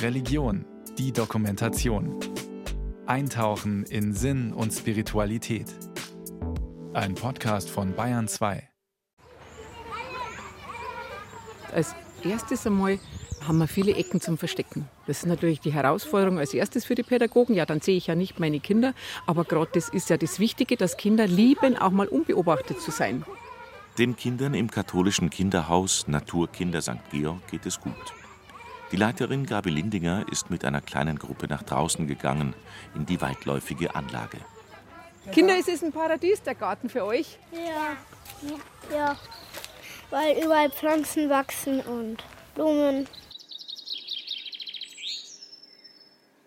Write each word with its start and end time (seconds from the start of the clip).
Religion, 0.00 0.64
die 0.98 1.12
Dokumentation. 1.12 2.18
Eintauchen 3.06 3.84
in 3.84 4.12
Sinn 4.14 4.52
und 4.52 4.72
Spiritualität. 4.72 5.66
Ein 6.92 7.14
Podcast 7.14 7.70
von 7.70 7.94
Bayern 7.94 8.28
2. 8.28 8.68
Als 11.72 11.94
erstes 12.22 12.66
einmal 12.66 12.98
haben 13.46 13.58
wir 13.58 13.66
viele 13.66 13.94
Ecken 13.96 14.20
zum 14.20 14.38
Verstecken. 14.38 14.88
Das 15.06 15.18
ist 15.18 15.26
natürlich 15.26 15.60
die 15.60 15.72
Herausforderung 15.72 16.38
als 16.38 16.54
erstes 16.54 16.84
für 16.84 16.94
die 16.94 17.02
Pädagogen. 17.02 17.54
Ja, 17.54 17.66
dann 17.66 17.80
sehe 17.80 17.96
ich 17.96 18.06
ja 18.06 18.14
nicht 18.14 18.38
meine 18.38 18.60
Kinder. 18.60 18.94
Aber 19.26 19.44
gerade 19.44 19.70
das 19.74 19.88
ist 19.88 20.10
ja 20.10 20.16
das 20.16 20.38
Wichtige, 20.38 20.76
dass 20.76 20.96
Kinder 20.96 21.26
lieben, 21.26 21.76
auch 21.76 21.90
mal 21.90 22.06
unbeobachtet 22.06 22.80
zu 22.80 22.90
sein. 22.90 23.24
Den 23.98 24.16
Kindern 24.16 24.54
im 24.54 24.70
katholischen 24.70 25.30
Kinderhaus 25.30 26.06
Naturkinder 26.06 26.80
St. 26.80 26.98
Georg 27.10 27.46
geht 27.48 27.66
es 27.66 27.80
gut. 27.80 28.21
Die 28.92 28.98
Leiterin 28.98 29.46
Gabi 29.46 29.70
Lindinger 29.70 30.26
ist 30.30 30.50
mit 30.50 30.66
einer 30.66 30.82
kleinen 30.82 31.18
Gruppe 31.18 31.48
nach 31.48 31.62
draußen 31.62 32.06
gegangen, 32.06 32.52
in 32.94 33.06
die 33.06 33.22
weitläufige 33.22 33.94
Anlage. 33.94 34.36
Kinder, 35.32 35.56
ist 35.56 35.70
es 35.70 35.82
ein 35.82 35.92
Paradies, 35.92 36.42
der 36.42 36.54
Garten 36.54 36.90
für 36.90 37.04
euch? 37.04 37.38
Ja. 37.52 37.96
Ja. 38.94 39.16
Weil 40.10 40.44
überall 40.44 40.70
Pflanzen 40.70 41.30
wachsen 41.30 41.80
und 41.80 42.22
Blumen. 42.54 43.06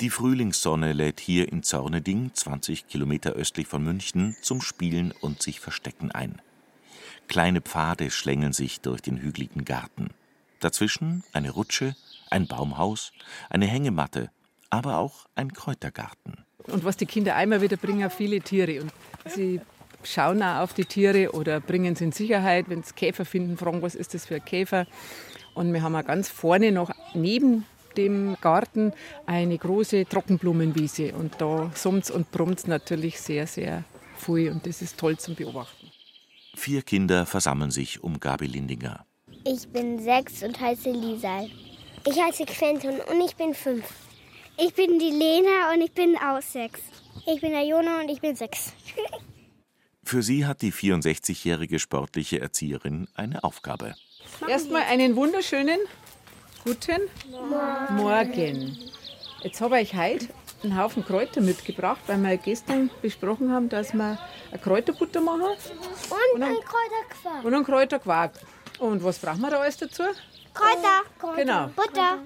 Die 0.01 0.11
Frühlingssonne 0.11 0.93
lädt 0.93 1.19
hier 1.19 1.51
in 1.51 1.63
Zorneding, 1.63 2.31
20 2.31 2.87
Kilometer 2.87 3.31
östlich 3.31 3.65
von 3.65 3.83
München, 3.83 4.35
zum 4.43 4.61
Spielen 4.61 5.13
und 5.19 5.41
sich 5.41 5.59
Verstecken 5.59 6.11
ein. 6.11 6.39
Kleine 7.27 7.61
Pfade 7.61 8.11
schlängeln 8.11 8.53
sich 8.53 8.81
durch 8.81 9.01
den 9.01 9.17
hügeligen 9.17 9.65
Garten. 9.65 10.09
Dazwischen 10.59 11.23
eine 11.33 11.51
Rutsche, 11.51 11.95
ein 12.35 12.47
Baumhaus, 12.47 13.13
eine 13.49 13.65
Hängematte, 13.65 14.29
aber 14.69 14.97
auch 14.97 15.25
ein 15.35 15.53
Kräutergarten. 15.53 16.45
Und 16.67 16.83
was 16.83 16.97
die 16.97 17.05
Kinder 17.05 17.35
einmal 17.35 17.61
wieder 17.61 17.77
bringen, 17.77 18.09
viele 18.09 18.41
Tiere. 18.41 18.81
Und 18.81 18.91
sie 19.25 19.61
schauen 20.03 20.43
auch 20.43 20.61
auf 20.61 20.73
die 20.73 20.85
Tiere 20.85 21.31
oder 21.31 21.59
bringen 21.61 21.95
sie 21.95 22.05
in 22.05 22.11
Sicherheit. 22.11 22.69
Wenn 22.69 22.83
sie 22.83 22.93
Käfer 22.93 23.23
finden, 23.23 23.57
fragen, 23.57 23.81
was 23.81 23.95
ist 23.95 24.13
das 24.13 24.25
für 24.25 24.35
ein 24.35 24.45
Käfer. 24.45 24.85
Und 25.53 25.71
wir 25.71 25.81
haben 25.81 25.95
auch 25.95 26.05
ganz 26.05 26.27
vorne 26.27 26.71
noch 26.71 26.91
neben 27.13 27.65
dem 27.95 28.35
Garten 28.41 28.91
eine 29.25 29.57
große 29.57 30.05
Trockenblumenwiese. 30.05 31.13
Und 31.13 31.35
da 31.39 31.71
summt 31.73 32.11
und 32.11 32.31
brummt 32.31 32.67
natürlich 32.67 33.21
sehr, 33.21 33.47
sehr 33.47 33.85
viel. 34.17 34.51
Und 34.51 34.65
das 34.65 34.81
ist 34.81 34.97
toll 34.97 35.17
zum 35.17 35.35
Beobachten. 35.35 35.91
Vier 36.55 36.81
Kinder 36.81 37.25
versammeln 37.25 37.71
sich 37.71 38.03
um 38.03 38.19
Gabi 38.19 38.47
Lindinger. 38.47 39.05
Ich 39.45 39.67
bin 39.69 39.99
sechs 39.99 40.41
und 40.43 40.59
heiße 40.59 40.91
Lisa. 40.91 41.45
Ich 42.07 42.21
heiße 42.21 42.45
Quentin 42.45 43.01
und 43.01 43.21
ich 43.21 43.35
bin 43.35 43.55
fünf. 43.55 43.83
Ich 44.57 44.75
bin 44.75 44.99
die 44.99 45.09
Lena 45.09 45.73
und 45.73 45.81
ich 45.81 45.91
bin 45.91 46.15
auch 46.17 46.39
sechs. 46.39 46.79
Ich 47.25 47.41
bin 47.41 47.51
der 47.51 47.65
Jona 47.65 47.99
und 47.99 48.09
ich 48.09 48.21
bin 48.21 48.35
sechs. 48.35 48.73
Für 50.03 50.21
sie 50.21 50.45
hat 50.45 50.61
die 50.61 50.71
64-jährige 50.71 51.79
sportliche 51.79 52.39
Erzieherin 52.39 53.07
eine 53.15 53.43
Aufgabe. 53.43 53.95
Erstmal 54.47 54.83
einen 54.83 55.15
wunderschönen 55.15 55.79
guten 56.63 57.01
Morgen. 57.31 57.95
Morgen. 57.95 58.77
Jetzt 59.41 59.59
habe 59.61 59.81
ich 59.81 59.95
heute 59.95 60.27
einen 60.61 60.77
Haufen 60.77 61.03
Kräuter 61.03 61.41
mitgebracht, 61.41 62.01
weil 62.05 62.19
wir 62.19 62.37
gestern 62.37 62.91
besprochen 63.01 63.51
haben, 63.51 63.67
dass 63.67 63.95
wir 63.95 64.19
eine 64.51 64.61
Kräuterbutter 64.61 65.21
machen. 65.21 65.41
Und, 65.41 66.35
und 66.35 66.43
ein 66.43 66.53
Kräuterquark. 66.53 67.45
Und 67.45 67.53
ein 67.55 67.63
Kräuterquark. 67.63 68.31
Und 68.77 69.03
was 69.03 69.17
brauchen 69.17 69.41
wir 69.41 69.49
da 69.49 69.59
alles 69.59 69.77
dazu? 69.77 70.03
Kräuter. 70.55 71.01
Kräuter. 71.19 71.35
Genau. 71.35 71.67
Butter. 71.67 72.25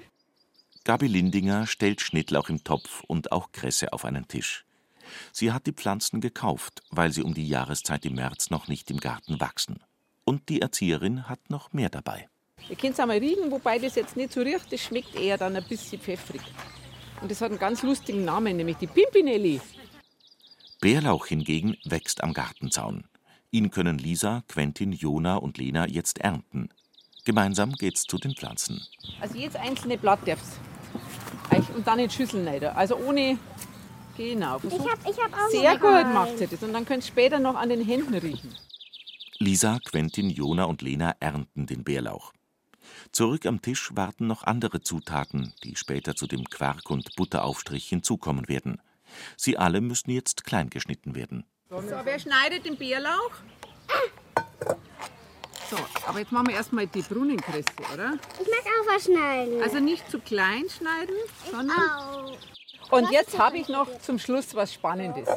Gabi 0.86 1.08
Lindinger 1.08 1.68
stellt 1.68 2.02
Schnittlauch 2.02 2.50
im 2.50 2.64
Topf 2.64 3.04
und 3.08 3.32
auch 3.32 3.52
Kresse 3.52 3.92
auf 3.92 4.06
einen 4.06 4.28
Tisch. 4.28 4.66
Sie 5.32 5.52
hat 5.52 5.66
die 5.66 5.74
Pflanzen 5.74 6.22
gekauft, 6.22 6.82
weil 6.90 7.12
sie 7.12 7.24
um 7.24 7.34
die 7.34 7.48
Jahreszeit 7.48 8.06
im 8.06 8.16
März 8.16 8.50
noch 8.50 8.68
nicht 8.68 8.90
im 8.90 8.98
Garten 8.98 9.40
wachsen. 9.40 9.84
Und 10.24 10.50
die 10.50 10.62
Erzieherin 10.62 11.28
hat 11.28 11.50
noch 11.50 11.74
mehr 11.74 11.90
dabei. 11.90 12.30
Ihr 12.70 12.76
könnt 12.76 12.94
es 12.94 13.00
einmal 13.00 13.18
riechen, 13.18 13.52
wobei 13.52 13.80
das 13.80 13.96
jetzt 13.96 14.16
nicht 14.16 14.32
so 14.32 14.42
riecht, 14.42 14.72
das 14.72 14.82
schmeckt 14.82 15.16
eher 15.16 15.38
dann 15.38 15.56
ein 15.56 15.68
bisschen 15.68 16.00
pfeffrig. 16.00 16.42
Und 17.22 17.32
das 17.32 17.42
hat 17.42 17.50
einen 17.50 17.60
ganz 17.60 17.84
lustigen 17.84 18.26
Namen, 18.26 18.58
nämlich 18.58 18.78
die 18.78 18.88
Pimpinelli. 18.88 19.60
Bärlauch 20.80 21.26
hingegen 21.26 21.78
wächst 21.84 22.24
am 22.24 22.34
Gartenzaun. 22.34 23.06
Ihn 23.52 23.72
können 23.72 23.98
Lisa, 23.98 24.44
Quentin, 24.48 24.92
Jona 24.92 25.36
und 25.36 25.58
Lena 25.58 25.88
jetzt 25.88 26.20
ernten. 26.20 26.70
Gemeinsam 27.30 27.74
geht's 27.74 28.06
zu 28.06 28.18
den 28.18 28.34
Pflanzen. 28.34 28.82
Also 29.22 29.38
jedes 29.38 29.56
einzelne 29.56 30.00
Blatt 30.00 30.28
darf's. 30.28 30.58
Und 31.76 31.86
dann 31.86 32.00
in 32.00 32.10
Schüsseln 32.10 32.48
rein. 32.48 32.64
Also 32.64 32.96
ohne. 32.96 33.38
Genau. 34.18 34.60
Ich 34.64 34.80
hab, 34.80 35.08
ich 35.08 35.24
hab 35.24 35.32
auch 35.32 35.50
Sehr 35.52 35.78
gut 35.78 36.12
macht 36.12 36.40
sie 36.40 36.48
das. 36.48 36.64
Und 36.64 36.74
dann 36.74 36.86
könnt 36.86 37.04
ihr 37.04 37.08
später 37.08 37.38
noch 37.38 37.54
an 37.54 37.70
den 37.70 37.86
Händen 37.86 38.16
riechen. 38.16 38.56
Lisa, 39.38 39.78
Quentin, 39.86 40.32
Jona 40.32 40.64
und 40.64 40.82
Lena 40.82 41.18
ernten 41.20 41.68
den 41.68 41.84
Bärlauch. 41.84 42.34
Zurück 43.12 43.46
am 43.46 43.62
Tisch 43.62 43.92
warten 43.94 44.26
noch 44.26 44.42
andere 44.42 44.82
Zutaten, 44.82 45.54
die 45.64 45.76
später 45.76 46.16
zu 46.16 46.26
dem 46.26 46.46
Quark- 46.46 46.90
und 46.90 47.16
Butteraufstrich 47.16 47.88
hinzukommen 47.90 48.48
werden. 48.48 48.82
Sie 49.38 49.56
alle 49.56 49.82
müssen 49.82 50.10
jetzt 50.10 50.46
klein 50.46 50.72
geschnitten 50.72 51.14
werden. 51.14 51.46
So, 51.70 51.80
wer 51.80 52.18
schneidet 52.18 52.66
den 52.66 52.76
Bärlauch? 52.76 53.36
So, 55.70 55.78
aber 56.08 56.20
jetzt 56.20 56.32
machen 56.32 56.48
wir 56.48 56.56
erstmal 56.56 56.88
die 56.88 57.02
Brunnenkresse, 57.02 57.70
oder? 57.94 58.14
Ich 58.40 58.48
mag 58.48 58.60
auch 58.66 58.96
was 58.96 59.06
schneiden. 59.06 59.62
Also 59.62 59.80
nicht 59.80 60.10
zu 60.10 60.20
klein 60.20 60.66
schneiden, 60.70 61.16
sondern. 61.52 61.78
Au. 61.80 62.98
Und 62.98 63.12
jetzt 63.12 63.38
habe 63.38 63.58
ich 63.58 63.68
noch 63.68 64.00
zum 64.00 64.18
Schluss 64.18 64.56
was 64.56 64.74
Spannendes. 64.74 65.30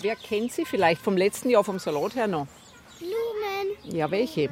Wer 0.00 0.14
kennt 0.16 0.52
sie 0.52 0.64
vielleicht 0.64 1.02
vom 1.02 1.16
letzten 1.16 1.50
Jahr 1.50 1.64
vom 1.64 1.78
Salat 1.78 2.14
her 2.14 2.28
noch? 2.28 2.46
Blumen. 2.98 3.96
Ja, 3.96 4.10
welche? 4.10 4.48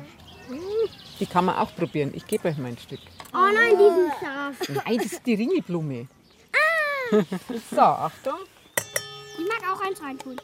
Die 1.21 1.27
kann 1.27 1.45
man 1.45 1.57
auch 1.57 1.75
probieren. 1.77 2.13
Ich 2.15 2.27
gebe 2.27 2.49
euch 2.49 2.59
mal 2.59 2.69
ein 2.69 2.79
Stück. 2.79 3.01
Oh 3.33 3.49
nein, 3.53 3.77
diesen 3.79 4.11
Saft. 4.21 4.85
Nein, 4.87 4.97
das 4.97 5.13
ist 5.13 5.27
die 5.27 5.35
Ringelblume. 5.35 6.09
So, 7.71 7.81
Achtung. 7.81 8.41
Ich 9.39 9.49
mag 9.49 9.73
auch 9.73 9.81
eins 9.81 10.03
reintun. 10.03 10.39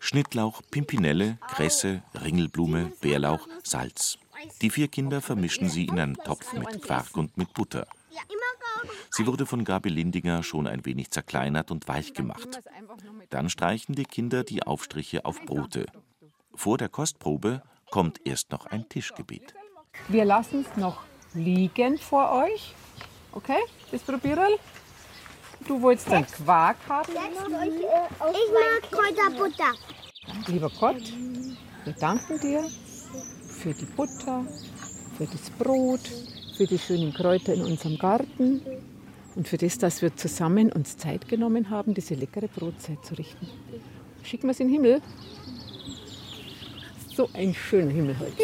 Schnittlauch, 0.00 0.62
Pimpinelle, 0.70 1.38
Kresse, 1.46 2.02
Ringelblume, 2.14 2.90
Bärlauch, 3.00 3.46
Salz. 3.62 4.18
Die 4.62 4.70
vier 4.70 4.88
Kinder 4.88 5.20
vermischen 5.20 5.68
sie 5.68 5.84
in 5.84 6.00
einen 6.00 6.16
Topf 6.16 6.54
mit 6.54 6.82
Quark 6.82 7.16
und 7.16 7.36
mit 7.36 7.52
Butter. 7.52 7.86
Sie 9.10 9.26
wurde 9.26 9.44
von 9.44 9.62
Gabi 9.62 9.90
Lindinger 9.90 10.42
schon 10.42 10.66
ein 10.66 10.86
wenig 10.86 11.10
zerkleinert 11.10 11.70
und 11.70 11.86
weich 11.86 12.14
gemacht. 12.14 12.60
Dann 13.28 13.50
streichen 13.50 13.94
die 13.94 14.04
Kinder 14.04 14.42
die 14.42 14.62
Aufstriche 14.62 15.26
auf 15.26 15.44
Brote. 15.44 15.86
Vor 16.54 16.78
der 16.78 16.88
Kostprobe 16.88 17.62
kommt 17.90 18.26
erst 18.26 18.50
noch 18.52 18.66
ein 18.66 18.88
Tischgebet. 18.88 19.54
Wir 20.08 20.24
lassen 20.24 20.64
es 20.68 20.76
noch 20.76 21.02
liegen 21.34 21.98
vor 21.98 22.32
euch. 22.44 22.74
Okay, 23.32 23.60
das 23.92 24.02
probieren. 24.02 24.54
Du 25.66 25.80
wolltest 25.80 26.10
dann 26.10 26.26
Quark 26.26 26.76
haben. 26.88 27.12
Ich 27.12 28.52
mag 28.52 28.90
Kräuterbutter. 28.90 29.72
Lieber 30.46 30.70
Gott, 30.78 31.02
wir 31.84 31.92
danken 31.94 32.40
dir 32.40 32.64
für 33.48 33.72
die 33.74 33.84
Butter, 33.84 34.44
für 35.16 35.26
das 35.26 35.50
Brot, 35.50 36.00
für 36.56 36.66
die 36.66 36.78
schönen 36.78 37.12
Kräuter 37.12 37.54
in 37.54 37.62
unserem 37.62 37.98
Garten 37.98 38.62
und 39.36 39.48
für 39.48 39.58
das, 39.58 39.78
dass 39.78 40.02
wir 40.02 40.16
zusammen 40.16 40.72
uns 40.72 40.96
Zeit 40.96 41.28
genommen 41.28 41.70
haben, 41.70 41.94
diese 41.94 42.14
leckere 42.14 42.48
Brotzeit 42.48 43.04
zu 43.04 43.14
richten. 43.14 43.48
Schicken 44.22 44.46
wir 44.46 44.52
es 44.52 44.60
in 44.60 44.68
den 44.68 44.74
Himmel. 44.74 45.02
So 47.14 47.28
ein 47.34 47.54
schöner 47.54 47.90
Himmel 47.90 48.18
heute. 48.18 48.42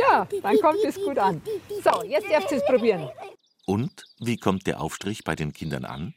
Ja, 0.00 0.26
dann 0.42 0.60
kommt 0.60 0.84
es 0.84 0.96
gut 0.96 1.18
an. 1.18 1.40
So, 1.82 2.02
jetzt 2.04 2.28
dürft 2.28 2.50
ihr 2.50 2.58
es 2.58 2.66
probieren. 2.66 3.08
Und 3.66 4.04
wie 4.18 4.36
kommt 4.36 4.66
der 4.66 4.80
Aufstrich 4.80 5.22
bei 5.22 5.36
den 5.36 5.52
Kindern 5.52 5.84
an? 5.84 6.14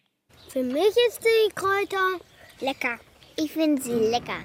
Für 0.53 0.61
mich 0.61 0.94
ist 1.07 1.19
die 1.23 1.51
Kräuter 1.55 2.19
lecker. 2.59 3.00
Ich 3.38 3.51
finde 3.51 3.81
sie 3.81 3.91
lecker. 3.91 4.38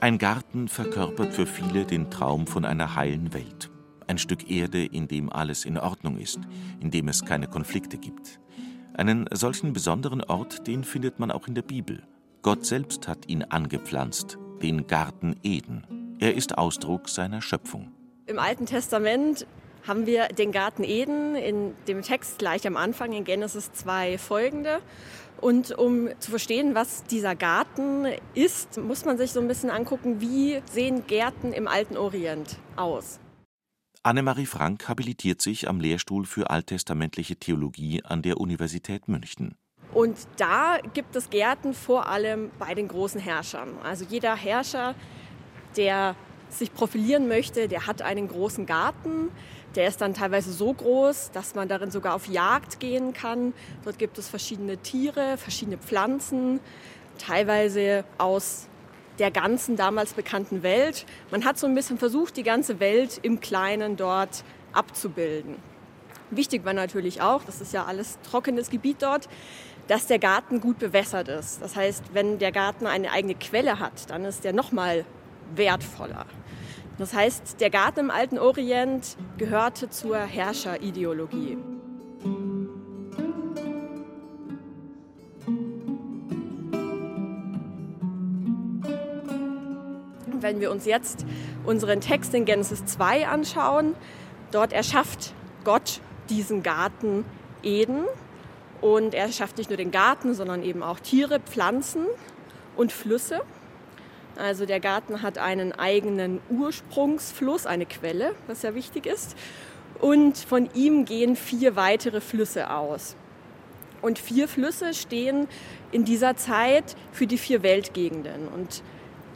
Ein 0.00 0.16
Garten 0.16 0.68
verkörpert 0.68 1.34
für 1.34 1.44
viele 1.44 1.84
den 1.84 2.10
Traum 2.10 2.46
von 2.46 2.64
einer 2.64 2.94
heilen 2.94 3.34
Welt. 3.34 3.68
Ein 4.06 4.16
Stück 4.16 4.50
Erde, 4.50 4.86
in 4.86 5.06
dem 5.06 5.30
alles 5.30 5.66
in 5.66 5.76
Ordnung 5.76 6.16
ist, 6.16 6.40
in 6.80 6.90
dem 6.90 7.08
es 7.08 7.26
keine 7.26 7.46
Konflikte 7.46 7.98
gibt. 7.98 8.40
Einen 8.96 9.26
solchen 9.30 9.74
besonderen 9.74 10.24
Ort, 10.24 10.66
den 10.66 10.82
findet 10.82 11.18
man 11.18 11.30
auch 11.30 11.48
in 11.48 11.54
der 11.54 11.60
Bibel. 11.60 12.02
Gott 12.40 12.64
selbst 12.64 13.06
hat 13.06 13.28
ihn 13.28 13.42
angepflanzt, 13.42 14.38
den 14.62 14.86
Garten 14.86 15.36
Eden. 15.42 16.16
Er 16.18 16.34
ist 16.34 16.56
Ausdruck 16.56 17.10
seiner 17.10 17.42
Schöpfung. 17.42 17.92
Im 18.24 18.38
Alten 18.38 18.64
Testament 18.64 19.46
haben 19.86 20.06
wir 20.06 20.28
den 20.28 20.50
Garten 20.50 20.82
Eden 20.82 21.34
in 21.34 21.74
dem 21.86 22.00
Text 22.00 22.38
gleich 22.38 22.66
am 22.66 22.78
Anfang 22.78 23.12
in 23.12 23.24
Genesis 23.24 23.70
2 23.74 24.16
folgende. 24.16 24.78
Und 25.42 25.76
um 25.76 26.08
zu 26.18 26.30
verstehen, 26.30 26.74
was 26.74 27.04
dieser 27.04 27.34
Garten 27.34 28.06
ist, 28.32 28.80
muss 28.80 29.04
man 29.04 29.18
sich 29.18 29.30
so 29.30 29.40
ein 29.40 29.48
bisschen 29.48 29.68
angucken, 29.68 30.22
wie 30.22 30.62
sehen 30.72 31.06
Gärten 31.06 31.52
im 31.52 31.68
alten 31.68 31.98
Orient 31.98 32.56
aus. 32.76 33.20
Annemarie 34.06 34.46
Frank 34.46 34.88
habilitiert 34.88 35.42
sich 35.42 35.68
am 35.68 35.80
Lehrstuhl 35.80 36.26
für 36.26 36.48
alttestamentliche 36.48 37.34
Theologie 37.34 38.04
an 38.04 38.22
der 38.22 38.38
Universität 38.40 39.08
München. 39.08 39.56
Und 39.92 40.16
da 40.36 40.78
gibt 40.94 41.16
es 41.16 41.28
Gärten 41.28 41.74
vor 41.74 42.08
allem 42.08 42.52
bei 42.56 42.74
den 42.74 42.86
großen 42.86 43.20
Herrschern. 43.20 43.70
Also 43.82 44.04
jeder 44.08 44.36
Herrscher, 44.36 44.94
der 45.76 46.14
sich 46.50 46.72
profilieren 46.72 47.26
möchte, 47.26 47.66
der 47.66 47.88
hat 47.88 48.00
einen 48.00 48.28
großen 48.28 48.64
Garten. 48.64 49.32
Der 49.74 49.88
ist 49.88 50.00
dann 50.00 50.14
teilweise 50.14 50.52
so 50.52 50.72
groß, 50.72 51.32
dass 51.32 51.56
man 51.56 51.66
darin 51.66 51.90
sogar 51.90 52.14
auf 52.14 52.28
Jagd 52.28 52.78
gehen 52.78 53.12
kann. 53.12 53.54
Dort 53.82 53.98
gibt 53.98 54.18
es 54.18 54.28
verschiedene 54.28 54.76
Tiere, 54.76 55.36
verschiedene 55.36 55.78
Pflanzen, 55.78 56.60
teilweise 57.18 58.04
aus 58.18 58.68
der 59.18 59.30
ganzen 59.30 59.76
damals 59.76 60.14
bekannten 60.14 60.62
Welt. 60.62 61.06
Man 61.30 61.44
hat 61.44 61.58
so 61.58 61.66
ein 61.66 61.74
bisschen 61.74 61.98
versucht, 61.98 62.36
die 62.36 62.42
ganze 62.42 62.80
Welt 62.80 63.20
im 63.22 63.40
Kleinen 63.40 63.96
dort 63.96 64.44
abzubilden. 64.72 65.56
Wichtig 66.30 66.64
war 66.64 66.72
natürlich 66.72 67.22
auch, 67.22 67.44
das 67.44 67.60
ist 67.60 67.72
ja 67.72 67.84
alles 67.84 68.18
trockenes 68.28 68.70
Gebiet 68.70 69.00
dort, 69.00 69.28
dass 69.86 70.06
der 70.06 70.18
Garten 70.18 70.60
gut 70.60 70.78
bewässert 70.78 71.28
ist. 71.28 71.62
Das 71.62 71.76
heißt, 71.76 72.12
wenn 72.12 72.38
der 72.38 72.50
Garten 72.50 72.86
eine 72.86 73.12
eigene 73.12 73.36
Quelle 73.36 73.78
hat, 73.78 74.10
dann 74.10 74.24
ist 74.24 74.44
der 74.44 74.52
noch 74.52 74.72
mal 74.72 75.04
wertvoller. 75.54 76.26
Das 76.98 77.14
heißt, 77.14 77.60
der 77.60 77.70
Garten 77.70 78.00
im 78.00 78.10
alten 78.10 78.38
Orient 78.38 79.16
gehörte 79.38 79.90
zur 79.90 80.18
Herrscherideologie. 80.18 81.58
Wenn 90.46 90.60
wir 90.60 90.70
uns 90.70 90.84
jetzt 90.84 91.26
unseren 91.64 92.00
Text 92.00 92.32
in 92.32 92.44
Genesis 92.44 92.84
2 92.86 93.26
anschauen, 93.26 93.96
dort 94.52 94.72
erschafft 94.72 95.34
Gott 95.64 96.00
diesen 96.30 96.62
Garten 96.62 97.24
Eden 97.64 98.04
und 98.80 99.12
er 99.12 99.32
schafft 99.32 99.58
nicht 99.58 99.70
nur 99.70 99.76
den 99.76 99.90
Garten, 99.90 100.34
sondern 100.34 100.62
eben 100.62 100.84
auch 100.84 101.00
Tiere, 101.00 101.40
Pflanzen 101.40 102.06
und 102.76 102.92
Flüsse. 102.92 103.40
Also 104.36 104.66
der 104.66 104.78
Garten 104.78 105.20
hat 105.20 105.38
einen 105.38 105.72
eigenen 105.72 106.40
Ursprungsfluss, 106.48 107.66
eine 107.66 107.84
Quelle, 107.84 108.36
was 108.46 108.62
ja 108.62 108.76
wichtig 108.76 109.06
ist. 109.06 109.34
Und 110.00 110.38
von 110.38 110.68
ihm 110.74 111.06
gehen 111.06 111.34
vier 111.34 111.74
weitere 111.74 112.20
Flüsse 112.20 112.70
aus. 112.70 113.16
Und 114.00 114.20
vier 114.20 114.46
Flüsse 114.46 114.94
stehen 114.94 115.48
in 115.90 116.04
dieser 116.04 116.36
Zeit 116.36 116.94
für 117.10 117.26
die 117.26 117.38
vier 117.38 117.64
Weltgegenden. 117.64 118.46
Und 118.46 118.84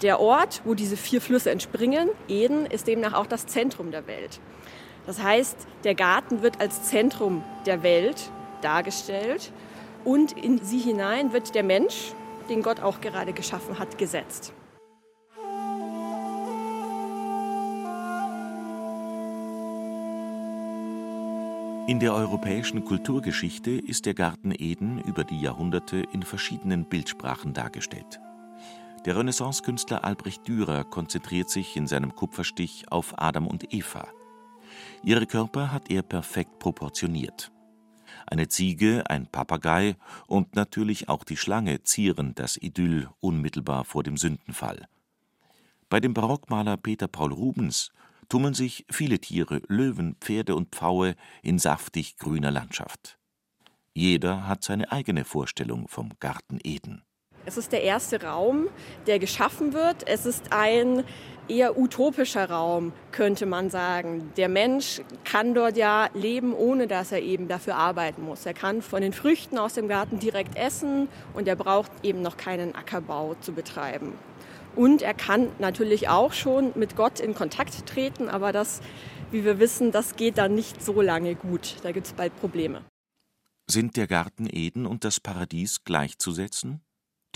der 0.03 0.21
Ort, 0.21 0.63
wo 0.65 0.75
diese 0.75 0.97
vier 0.97 1.21
Flüsse 1.21 1.51
entspringen, 1.51 2.09
Eden, 2.29 2.67
ist 2.67 2.87
demnach 2.87 3.13
auch 3.13 3.27
das 3.27 3.47
Zentrum 3.47 3.91
der 3.91 4.07
Welt. 4.07 4.41
Das 5.07 5.23
heißt, 5.23 5.57
der 5.85 5.95
Garten 5.95 6.43
wird 6.43 6.61
als 6.61 6.85
Zentrum 6.85 7.43
der 7.67 7.83
Welt 7.83 8.31
dargestellt 8.63 9.53
und 10.05 10.33
in 10.33 10.59
sie 10.65 10.79
hinein 10.79 11.33
wird 11.33 11.55
der 11.55 11.65
Mensch, 11.65 12.13
den 12.49 12.63
Gott 12.63 12.81
auch 12.81 13.01
gerade 13.01 13.33
geschaffen 13.33 13.79
hat, 13.79 13.99
gesetzt. 13.99 14.53
In 21.87 21.99
der 21.99 22.15
europäischen 22.15 22.85
Kulturgeschichte 22.85 23.73
ist 23.73 24.07
der 24.07 24.15
Garten 24.15 24.53
Eden 24.57 25.03
über 25.03 25.25
die 25.25 25.41
Jahrhunderte 25.41 26.05
in 26.13 26.23
verschiedenen 26.23 26.85
Bildsprachen 26.85 27.53
dargestellt. 27.53 28.21
Der 29.07 29.17
Renaissancekünstler 29.17 30.05
Albrecht 30.05 30.47
Dürer 30.47 30.85
konzentriert 30.85 31.49
sich 31.49 31.75
in 31.75 31.87
seinem 31.87 32.15
Kupferstich 32.15 32.93
auf 32.93 33.15
Adam 33.19 33.47
und 33.47 33.73
Eva. 33.73 34.07
Ihre 35.03 35.27
Körper 35.27 35.73
hat 35.73 35.91
er 35.91 36.03
perfekt 36.03 36.59
proportioniert. 36.59 37.51
Eine 38.27 38.49
Ziege, 38.49 39.05
ein 39.09 39.27
Papagei 39.27 39.97
und 40.27 40.55
natürlich 40.55 41.09
auch 41.09 41.25
die 41.25 41.39
Schlange 41.39 41.83
zieren 41.83 42.35
das 42.35 42.59
Idyll 42.59 43.09
unmittelbar 43.21 43.87
vor 43.87 44.03
dem 44.03 44.19
Sündenfall. 44.19 44.87
Bei 45.89 45.99
dem 45.99 46.13
Barockmaler 46.13 46.77
Peter 46.77 47.09
Paul 47.09 47.33
Rubens 47.33 47.93
tummeln 48.29 48.55
sich 48.55 48.85
viele 48.91 49.19
Tiere, 49.19 49.63
Löwen, 49.67 50.17
Pferde 50.21 50.55
und 50.55 50.75
Pfaue 50.75 51.17
in 51.43 51.59
saftig 51.59 52.19
grüner 52.19 52.51
Landschaft. 52.51 53.19
Jeder 53.95 54.47
hat 54.47 54.63
seine 54.63 54.93
eigene 54.93 55.25
Vorstellung 55.25 55.89
vom 55.89 56.11
Garten 56.21 56.59
Eden. 56.63 57.03
Es 57.47 57.57
ist 57.57 57.73
der 57.73 57.83
erste 57.83 58.23
Raum, 58.23 58.69
der 59.07 59.19
geschaffen 59.19 59.73
wird. 59.73 60.07
Es 60.07 60.27
ist 60.27 60.53
ein 60.53 61.05
eher 61.49 61.79
utopischer 61.79 62.49
Raum, 62.49 62.93
könnte 63.13 63.47
man 63.47 63.71
sagen. 63.71 64.33
Der 64.37 64.49
Mensch 64.49 65.01
kann 65.25 65.55
dort 65.55 65.77
ja 65.77 66.09
leben, 66.15 66.55
ohne 66.55 66.87
dass 66.87 67.13
er 67.13 67.23
eben 67.23 67.49
dafür 67.49 67.77
arbeiten 67.77 68.23
muss. 68.23 68.47
Er 68.47 68.55
kann 68.55 68.83
von 68.83 69.03
den 69.03 69.13
Früchten 69.13 69.59
aus 69.59 69.75
dem 69.75 69.89
Garten 69.89 70.19
direkt 70.19 70.57
essen 70.57 71.09
und 71.35 71.49
er 71.49 71.57
braucht 71.57 71.91
eben 72.03 72.23
noch 72.23 72.37
keinen 72.37 72.75
Ackerbau 72.75 73.35
zu 73.41 73.53
betreiben. 73.53 74.13
Und 74.77 75.03
er 75.03 75.15
kann 75.15 75.49
natürlich 75.59 76.09
auch 76.09 76.33
schon 76.33 76.73
mit 76.77 76.95
Gott 76.95 77.19
in 77.19 77.35
Kontakt 77.35 77.87
treten, 77.87 78.29
aber 78.29 78.53
das, 78.53 78.81
wie 79.33 79.45
wir 79.45 79.59
wissen, 79.59 79.91
das 79.91 80.15
geht 80.15 80.39
dann 80.39 80.55
nicht 80.55 80.83
so 80.83 81.01
lange 81.01 81.35
gut. 81.35 81.77
Da 81.83 81.91
gibt 81.91 82.07
es 82.07 82.13
bald 82.13 82.39
Probleme. 82.39 82.83
Sind 83.69 83.97
der 83.97 84.07
Garten 84.07 84.49
Eden 84.51 84.87
und 84.87 85.05
das 85.05 85.19
Paradies 85.21 85.85
gleichzusetzen? 85.85 86.81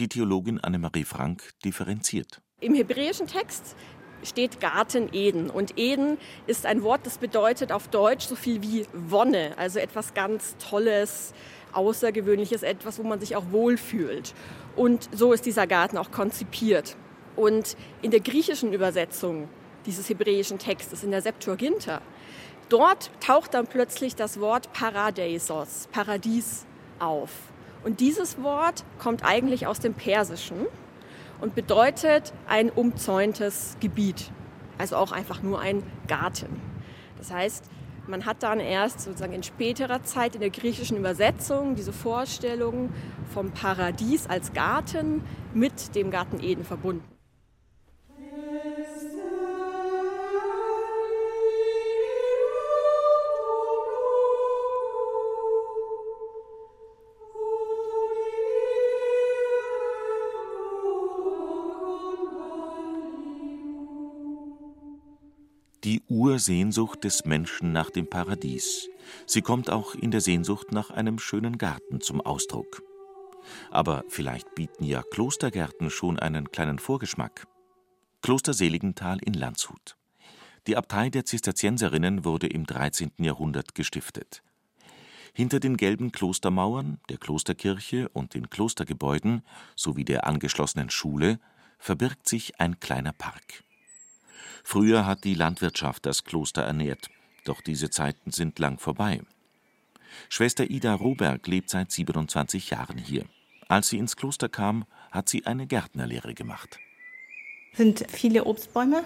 Die 0.00 0.08
Theologin 0.08 0.58
Annemarie 0.58 1.04
Frank 1.04 1.50
differenziert. 1.64 2.40
Im 2.60 2.74
hebräischen 2.74 3.28
Text 3.28 3.76
steht 4.24 4.60
Garten 4.60 5.08
Eden. 5.12 5.50
Und 5.50 5.78
Eden 5.78 6.18
ist 6.48 6.66
ein 6.66 6.82
Wort, 6.82 7.06
das 7.06 7.18
bedeutet 7.18 7.70
auf 7.70 7.86
Deutsch 7.86 8.26
so 8.26 8.34
viel 8.34 8.60
wie 8.60 8.86
Wonne, 8.92 9.56
also 9.56 9.78
etwas 9.78 10.12
ganz 10.12 10.56
Tolles, 10.56 11.32
Außergewöhnliches, 11.72 12.64
etwas, 12.64 12.98
wo 12.98 13.04
man 13.04 13.20
sich 13.20 13.36
auch 13.36 13.44
wohlfühlt. 13.52 14.34
Und 14.74 15.08
so 15.12 15.32
ist 15.32 15.46
dieser 15.46 15.68
Garten 15.68 15.96
auch 15.96 16.10
konzipiert. 16.10 16.96
Und 17.36 17.76
in 18.02 18.10
der 18.10 18.20
griechischen 18.20 18.72
Übersetzung 18.72 19.48
dieses 19.86 20.08
hebräischen 20.08 20.58
Textes, 20.58 21.04
in 21.04 21.12
der 21.12 21.22
Septuaginta, 21.22 22.00
dort 22.68 23.12
taucht 23.20 23.54
dann 23.54 23.68
plötzlich 23.68 24.16
das 24.16 24.40
Wort 24.40 24.72
Paradeisos, 24.72 25.88
Paradies, 25.92 26.66
auf. 26.98 27.30
Und 27.84 28.00
dieses 28.00 28.42
Wort 28.42 28.84
kommt 28.98 29.24
eigentlich 29.24 29.66
aus 29.66 29.78
dem 29.78 29.94
Persischen 29.94 30.66
und 31.40 31.54
bedeutet 31.54 32.32
ein 32.48 32.70
umzäuntes 32.70 33.76
Gebiet, 33.80 34.30
also 34.78 34.96
auch 34.96 35.12
einfach 35.12 35.42
nur 35.42 35.60
ein 35.60 35.82
Garten. 36.08 36.60
Das 37.18 37.30
heißt, 37.30 37.64
man 38.06 38.26
hat 38.26 38.42
dann 38.42 38.60
erst 38.60 39.00
sozusagen 39.00 39.32
in 39.32 39.42
späterer 39.42 40.02
Zeit 40.02 40.34
in 40.34 40.40
der 40.40 40.50
griechischen 40.50 40.96
Übersetzung 40.96 41.74
diese 41.74 41.92
Vorstellung 41.92 42.90
vom 43.32 43.50
Paradies 43.50 44.26
als 44.26 44.52
Garten 44.52 45.22
mit 45.54 45.94
dem 45.94 46.10
Garten 46.10 46.42
Eden 46.42 46.64
verbunden. 46.64 47.13
Die 65.84 66.02
Ursehnsucht 66.08 67.04
des 67.04 67.26
Menschen 67.26 67.72
nach 67.72 67.90
dem 67.90 68.08
Paradies. 68.08 68.88
Sie 69.26 69.42
kommt 69.42 69.68
auch 69.68 69.94
in 69.94 70.10
der 70.10 70.22
Sehnsucht 70.22 70.72
nach 70.72 70.90
einem 70.90 71.18
schönen 71.18 71.58
Garten 71.58 72.00
zum 72.00 72.22
Ausdruck. 72.22 72.82
Aber 73.70 74.04
vielleicht 74.08 74.54
bieten 74.54 74.84
ja 74.84 75.02
Klostergärten 75.02 75.90
schon 75.90 76.18
einen 76.18 76.50
kleinen 76.50 76.78
Vorgeschmack. 76.78 77.46
Kloster 78.22 78.54
Seligenthal 78.54 79.18
in 79.22 79.34
Landshut. 79.34 79.98
Die 80.66 80.78
Abtei 80.78 81.10
der 81.10 81.26
Zisterzienserinnen 81.26 82.24
wurde 82.24 82.46
im 82.46 82.64
13. 82.64 83.12
Jahrhundert 83.18 83.74
gestiftet. 83.74 84.42
Hinter 85.34 85.60
den 85.60 85.76
gelben 85.76 86.12
Klostermauern, 86.12 86.98
der 87.10 87.18
Klosterkirche 87.18 88.08
und 88.08 88.32
den 88.32 88.48
Klostergebäuden 88.48 89.42
sowie 89.76 90.06
der 90.06 90.26
angeschlossenen 90.26 90.88
Schule 90.88 91.38
verbirgt 91.78 92.26
sich 92.26 92.58
ein 92.58 92.80
kleiner 92.80 93.12
Park. 93.12 93.64
Früher 94.62 95.06
hat 95.06 95.24
die 95.24 95.34
Landwirtschaft 95.34 96.06
das 96.06 96.24
Kloster 96.24 96.62
ernährt, 96.62 97.10
doch 97.44 97.60
diese 97.60 97.90
Zeiten 97.90 98.30
sind 98.30 98.58
lang 98.58 98.78
vorbei. 98.78 99.20
Schwester 100.28 100.70
Ida 100.70 100.94
Roberg 100.94 101.46
lebt 101.46 101.70
seit 101.70 101.90
27 101.90 102.70
Jahren 102.70 102.98
hier. 102.98 103.24
Als 103.68 103.88
sie 103.88 103.98
ins 103.98 104.16
Kloster 104.16 104.48
kam, 104.48 104.84
hat 105.10 105.28
sie 105.28 105.46
eine 105.46 105.66
Gärtnerlehre 105.66 106.34
gemacht. 106.34 106.78
Sind 107.72 108.04
viele 108.08 108.44
Obstbäume? 108.44 109.04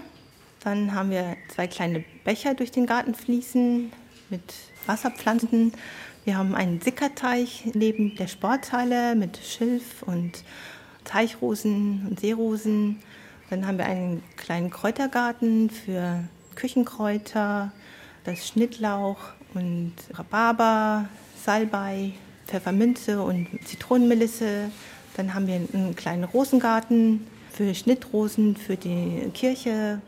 Dann 0.61 0.93
haben 0.93 1.11
wir 1.11 1.37
zwei 1.49 1.67
kleine 1.67 2.05
Becher 2.25 2.55
durch 2.55 2.71
den 2.71 2.87
Garten 2.87 3.15
fließen 3.15 3.93
mit 4.31 4.55
Wasserpflanzen. 4.87 5.73
Wir 6.25 6.37
haben 6.37 6.55
einen 6.55 6.81
Sickerteich 6.81 7.71
neben 7.75 8.17
der 8.17 8.27
Sporthalle 8.27 9.15
mit 9.15 9.39
Schilf 9.39 10.03
und 10.03 10.45
Teichrosen 11.05 12.07
und 12.09 12.21
Seerosen. 12.21 13.01
Dann 13.51 13.67
haben 13.67 13.79
wir 13.79 13.87
einen 13.87 14.23
kleinen 14.37 14.71
Kräutergarten 14.71 15.71
für 15.71 16.25
Küchenkräuter, 16.55 17.73
das 18.25 18.47
Schnittlauch 18.47 19.19
und 19.55 19.95
Rhabarber, 20.13 21.09
Salbei, 21.43 22.13
Pfefferminze 22.47 23.23
und 23.23 23.49
Zitronenmelisse. 23.65 24.71
Dann 25.17 25.35
haben 25.35 25.47
wir 25.47 25.55
einen 25.55 25.97
kleinen 25.97 26.25
Rosengarten 26.25 27.27
für 27.51 27.75
Schnittrosen 27.75 28.57
für 28.57 28.77
die 28.77 29.31
Kirche. 29.33 30.03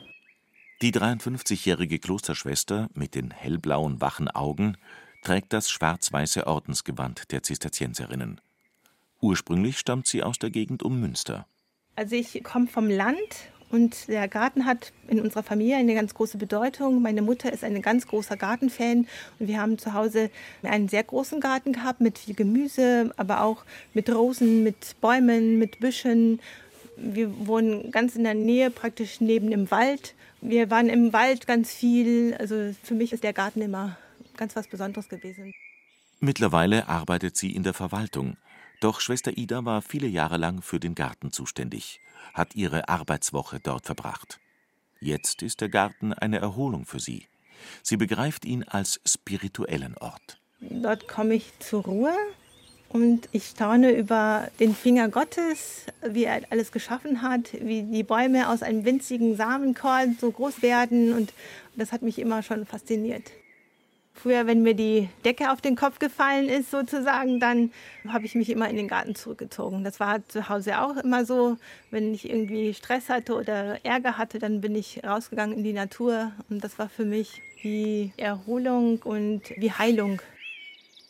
Die 0.82 0.92
53-jährige 0.92 1.98
Klosterschwester 1.98 2.88
mit 2.94 3.14
den 3.14 3.30
hellblauen 3.30 4.00
wachen 4.00 4.28
Augen 4.28 4.76
trägt 5.22 5.52
das 5.52 5.70
schwarz-weiße 5.70 6.46
Ordensgewand 6.46 7.32
der 7.32 7.42
Zisterzienserinnen. 7.42 8.40
Ursprünglich 9.20 9.78
stammt 9.78 10.06
sie 10.06 10.22
aus 10.22 10.38
der 10.38 10.50
Gegend 10.50 10.82
um 10.82 10.98
Münster. 11.00 11.46
Also 12.00 12.16
ich 12.16 12.42
komme 12.42 12.66
vom 12.66 12.88
Land 12.88 13.18
und 13.68 14.08
der 14.08 14.26
Garten 14.26 14.64
hat 14.64 14.94
in 15.08 15.20
unserer 15.20 15.42
Familie 15.42 15.76
eine 15.76 15.92
ganz 15.92 16.14
große 16.14 16.38
Bedeutung. 16.38 17.02
Meine 17.02 17.20
Mutter 17.20 17.52
ist 17.52 17.62
ein 17.62 17.82
ganz 17.82 18.06
großer 18.06 18.38
Gartenfan 18.38 19.06
und 19.38 19.48
wir 19.48 19.60
haben 19.60 19.76
zu 19.76 19.92
Hause 19.92 20.30
einen 20.62 20.88
sehr 20.88 21.04
großen 21.04 21.40
Garten 21.40 21.74
gehabt 21.74 22.00
mit 22.00 22.18
viel 22.18 22.34
Gemüse, 22.34 23.12
aber 23.18 23.42
auch 23.42 23.66
mit 23.92 24.08
Rosen, 24.08 24.62
mit 24.62 24.98
Bäumen, 25.02 25.58
mit 25.58 25.78
Büschen. 25.80 26.40
Wir 26.96 27.46
wohnen 27.46 27.90
ganz 27.90 28.16
in 28.16 28.24
der 28.24 28.32
Nähe, 28.32 28.70
praktisch 28.70 29.20
neben 29.20 29.50
dem 29.50 29.70
Wald. 29.70 30.14
Wir 30.40 30.70
waren 30.70 30.88
im 30.88 31.12
Wald 31.12 31.46
ganz 31.46 31.70
viel. 31.70 32.34
Also 32.38 32.72
für 32.82 32.94
mich 32.94 33.12
ist 33.12 33.24
der 33.24 33.34
Garten 33.34 33.60
immer 33.60 33.98
ganz 34.38 34.56
was 34.56 34.68
Besonderes 34.68 35.10
gewesen. 35.10 35.52
Mittlerweile 36.18 36.88
arbeitet 36.88 37.36
sie 37.36 37.54
in 37.54 37.62
der 37.62 37.74
Verwaltung. 37.74 38.38
Doch 38.80 39.00
Schwester 39.00 39.36
Ida 39.36 39.64
war 39.66 39.82
viele 39.82 40.06
Jahre 40.06 40.38
lang 40.38 40.62
für 40.62 40.80
den 40.80 40.94
Garten 40.94 41.32
zuständig, 41.32 42.00
hat 42.32 42.56
ihre 42.56 42.88
Arbeitswoche 42.88 43.60
dort 43.60 43.84
verbracht. 43.84 44.40
Jetzt 45.00 45.42
ist 45.42 45.60
der 45.60 45.68
Garten 45.68 46.14
eine 46.14 46.38
Erholung 46.38 46.86
für 46.86 46.98
sie. 46.98 47.26
Sie 47.82 47.98
begreift 47.98 48.46
ihn 48.46 48.64
als 48.64 49.00
spirituellen 49.04 49.96
Ort. 49.98 50.40
Dort 50.60 51.08
komme 51.08 51.34
ich 51.34 51.52
zur 51.58 51.84
Ruhe 51.84 52.14
und 52.88 53.28
ich 53.32 53.46
staune 53.46 53.92
über 53.92 54.48
den 54.58 54.74
Finger 54.74 55.08
Gottes, 55.08 55.86
wie 56.02 56.24
er 56.24 56.40
alles 56.50 56.72
geschaffen 56.72 57.20
hat, 57.20 57.52
wie 57.60 57.82
die 57.82 58.02
Bäume 58.02 58.48
aus 58.48 58.62
einem 58.62 58.84
winzigen 58.86 59.36
Samenkorn 59.36 60.16
so 60.20 60.30
groß 60.30 60.62
werden. 60.62 61.12
Und 61.12 61.32
das 61.76 61.92
hat 61.92 62.02
mich 62.02 62.18
immer 62.18 62.42
schon 62.42 62.66
fasziniert. 62.66 63.30
Früher, 64.12 64.46
wenn 64.46 64.62
mir 64.62 64.74
die 64.74 65.08
Decke 65.24 65.50
auf 65.50 65.60
den 65.60 65.76
Kopf 65.76 65.98
gefallen 65.98 66.48
ist, 66.48 66.70
sozusagen, 66.70 67.40
dann 67.40 67.70
habe 68.06 68.26
ich 68.26 68.34
mich 68.34 68.50
immer 68.50 68.68
in 68.68 68.76
den 68.76 68.88
Garten 68.88 69.14
zurückgezogen. 69.14 69.82
Das 69.82 69.98
war 69.98 70.26
zu 70.28 70.48
Hause 70.48 70.80
auch 70.80 70.96
immer 70.96 71.24
so. 71.24 71.56
Wenn 71.90 72.12
ich 72.12 72.28
irgendwie 72.28 72.74
Stress 72.74 73.08
hatte 73.08 73.34
oder 73.34 73.84
Ärger 73.84 74.18
hatte, 74.18 74.38
dann 74.38 74.60
bin 74.60 74.74
ich 74.74 75.02
rausgegangen 75.04 75.56
in 75.56 75.64
die 75.64 75.72
Natur. 75.72 76.32
Und 76.50 76.62
das 76.62 76.78
war 76.78 76.88
für 76.88 77.04
mich 77.04 77.40
wie 77.62 78.12
Erholung 78.16 78.98
und 79.02 79.42
wie 79.56 79.72
Heilung. 79.72 80.20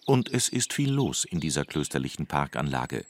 Und 0.07 0.33
es 0.33 0.49
ist 0.49 0.73
viel 0.73 0.91
los 0.91 1.25
in 1.25 1.41
dieser 1.41 1.65
klösterlichen 1.65 2.27
Parkanlage. 2.27 3.05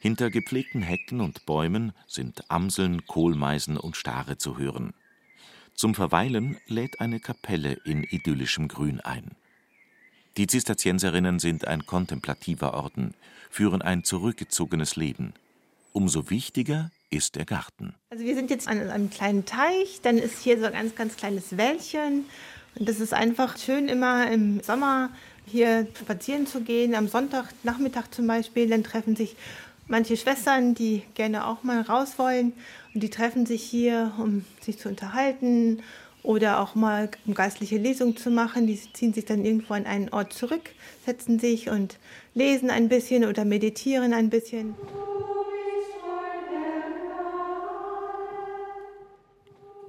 Hinter 0.00 0.30
gepflegten 0.30 0.82
Hecken 0.82 1.20
und 1.20 1.46
Bäumen 1.46 1.92
sind 2.06 2.50
Amseln, 2.50 3.06
Kohlmeisen 3.06 3.76
und 3.76 3.96
Stare 3.96 4.38
zu 4.38 4.58
hören. 4.58 4.94
Zum 5.78 5.94
Verweilen 5.94 6.56
lädt 6.66 7.00
eine 7.00 7.20
Kapelle 7.20 7.74
in 7.84 8.02
idyllischem 8.02 8.66
Grün 8.66 8.98
ein. 8.98 9.30
Die 10.36 10.48
Zisterzienserinnen 10.48 11.38
sind 11.38 11.68
ein 11.68 11.86
kontemplativer 11.86 12.74
Orden, 12.74 13.14
führen 13.48 13.80
ein 13.80 14.02
zurückgezogenes 14.02 14.96
Leben. 14.96 15.34
Umso 15.92 16.30
wichtiger 16.30 16.90
ist 17.10 17.36
der 17.36 17.44
Garten. 17.44 17.94
Also 18.10 18.24
wir 18.24 18.34
sind 18.34 18.50
jetzt 18.50 18.66
an 18.66 18.90
einem 18.90 19.08
kleinen 19.08 19.44
Teich, 19.44 20.00
dann 20.02 20.18
ist 20.18 20.42
hier 20.42 20.58
so 20.58 20.66
ein 20.66 20.72
ganz, 20.72 20.96
ganz 20.96 21.14
kleines 21.14 21.56
Wäldchen. 21.56 22.24
Und 22.74 22.88
das 22.88 22.98
ist 22.98 23.14
einfach 23.14 23.56
schön, 23.56 23.86
immer 23.86 24.28
im 24.32 24.60
Sommer 24.64 25.10
hier 25.46 25.86
spazieren 25.96 26.48
zu 26.48 26.62
gehen, 26.62 26.96
am 26.96 27.06
Sonntagnachmittag 27.06 28.10
zum 28.10 28.26
Beispiel. 28.26 28.68
Dann 28.68 28.82
treffen 28.82 29.14
sich 29.14 29.36
manche 29.88 30.16
Schwestern, 30.16 30.74
die 30.74 31.02
gerne 31.14 31.46
auch 31.46 31.62
mal 31.64 31.80
raus 31.80 32.18
wollen. 32.18 32.52
Und 32.94 33.02
die 33.02 33.10
treffen 33.10 33.46
sich 33.46 33.62
hier, 33.62 34.12
um 34.18 34.44
sich 34.60 34.78
zu 34.78 34.88
unterhalten 34.88 35.82
oder 36.22 36.60
auch 36.60 36.74
mal 36.74 37.10
um 37.26 37.34
geistliche 37.34 37.78
Lesungen 37.78 38.16
zu 38.16 38.30
machen. 38.30 38.66
Die 38.66 38.78
ziehen 38.92 39.12
sich 39.12 39.24
dann 39.24 39.44
irgendwo 39.44 39.74
an 39.74 39.86
einen 39.86 40.10
Ort 40.10 40.32
zurück, 40.32 40.70
setzen 41.04 41.38
sich 41.38 41.70
und 41.70 41.98
lesen 42.34 42.70
ein 42.70 42.88
bisschen 42.88 43.24
oder 43.24 43.44
meditieren 43.44 44.12
ein 44.12 44.30
bisschen. 44.30 44.74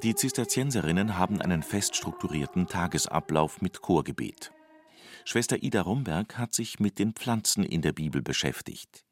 Die 0.01 0.15
Zisterzienserinnen 0.15 1.17
haben 1.17 1.41
einen 1.41 1.61
fest 1.61 1.93
strukturierten 1.93 2.67
Tagesablauf 2.67 3.61
mit 3.61 3.81
Chorgebet. 3.81 4.53
Schwester 5.25 5.61
Ida 5.61 5.81
Romberg 5.81 6.37
hat 6.37 6.53
sich 6.53 6.79
mit 6.79 6.99
den 6.99 7.11
Pflanzen 7.11 7.65
in 7.65 7.81
der 7.81 7.91
Bibel 7.91 8.21
beschäftigt. 8.21 9.08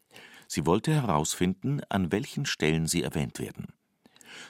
Sie 0.47 0.65
wollte 0.65 0.93
herausfinden, 0.93 1.81
an 1.89 2.11
welchen 2.11 2.45
Stellen 2.45 2.87
sie 2.87 3.03
erwähnt 3.03 3.39
werden. 3.39 3.67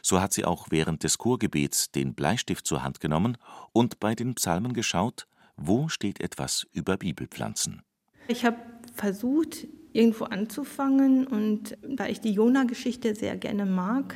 So 0.02 0.22
hat 0.22 0.34
sie 0.34 0.46
auch 0.46 0.68
während 0.70 1.04
des 1.04 1.18
Chorgebets 1.18 1.92
den 1.92 2.14
Bleistift 2.14 2.66
zur 2.66 2.84
Hand 2.84 3.00
genommen 3.00 3.38
und 3.74 4.00
bei 4.00 4.16
den 4.16 4.36
Psalmen 4.36 4.74
geschaut, 4.74 5.28
wo 5.56 5.88
steht 5.90 6.22
etwas 6.22 6.68
über 6.72 6.98
Bibelpflanzen. 6.98 7.82
Ich 8.28 8.46
habe 8.46 8.58
versucht, 8.94 9.68
irgendwo 9.94 10.26
anzufangen 10.26 11.26
und 11.26 11.78
da 11.88 12.08
ich 12.08 12.22
die 12.22 12.32
Jona-Geschichte 12.32 13.16
sehr 13.16 13.38
gerne 13.38 13.66
mag, 13.66 14.16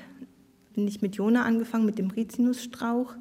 bin 0.73 0.87
ich 0.87 1.01
mit 1.01 1.15
Jona 1.15 1.43
angefangen, 1.43 1.85
mit 1.85 1.97
dem 1.97 2.11
Rizinusstrauch 2.11 3.15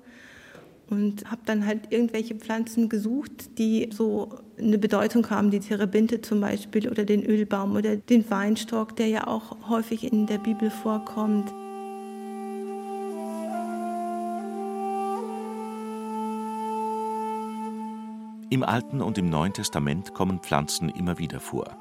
und 0.90 1.30
habe 1.30 1.42
dann 1.46 1.64
halt 1.64 1.92
irgendwelche 1.92 2.34
Pflanzen 2.34 2.88
gesucht, 2.88 3.58
die 3.58 3.88
so 3.92 4.40
eine 4.58 4.78
Bedeutung 4.78 5.28
haben, 5.30 5.50
die 5.50 5.60
Terebinte 5.60 6.20
zum 6.20 6.40
Beispiel 6.40 6.88
oder 6.88 7.04
den 7.04 7.24
Ölbaum 7.24 7.76
oder 7.76 7.96
den 7.96 8.28
Weinstock, 8.28 8.96
der 8.96 9.06
ja 9.06 9.26
auch 9.26 9.68
häufig 9.68 10.12
in 10.12 10.26
der 10.26 10.38
Bibel 10.38 10.70
vorkommt. 10.70 11.52
Im 18.52 18.64
Alten 18.64 19.00
und 19.00 19.16
im 19.16 19.30
Neuen 19.30 19.52
Testament 19.52 20.12
kommen 20.12 20.40
Pflanzen 20.40 20.88
immer 20.88 21.18
wieder 21.18 21.38
vor. 21.38 21.78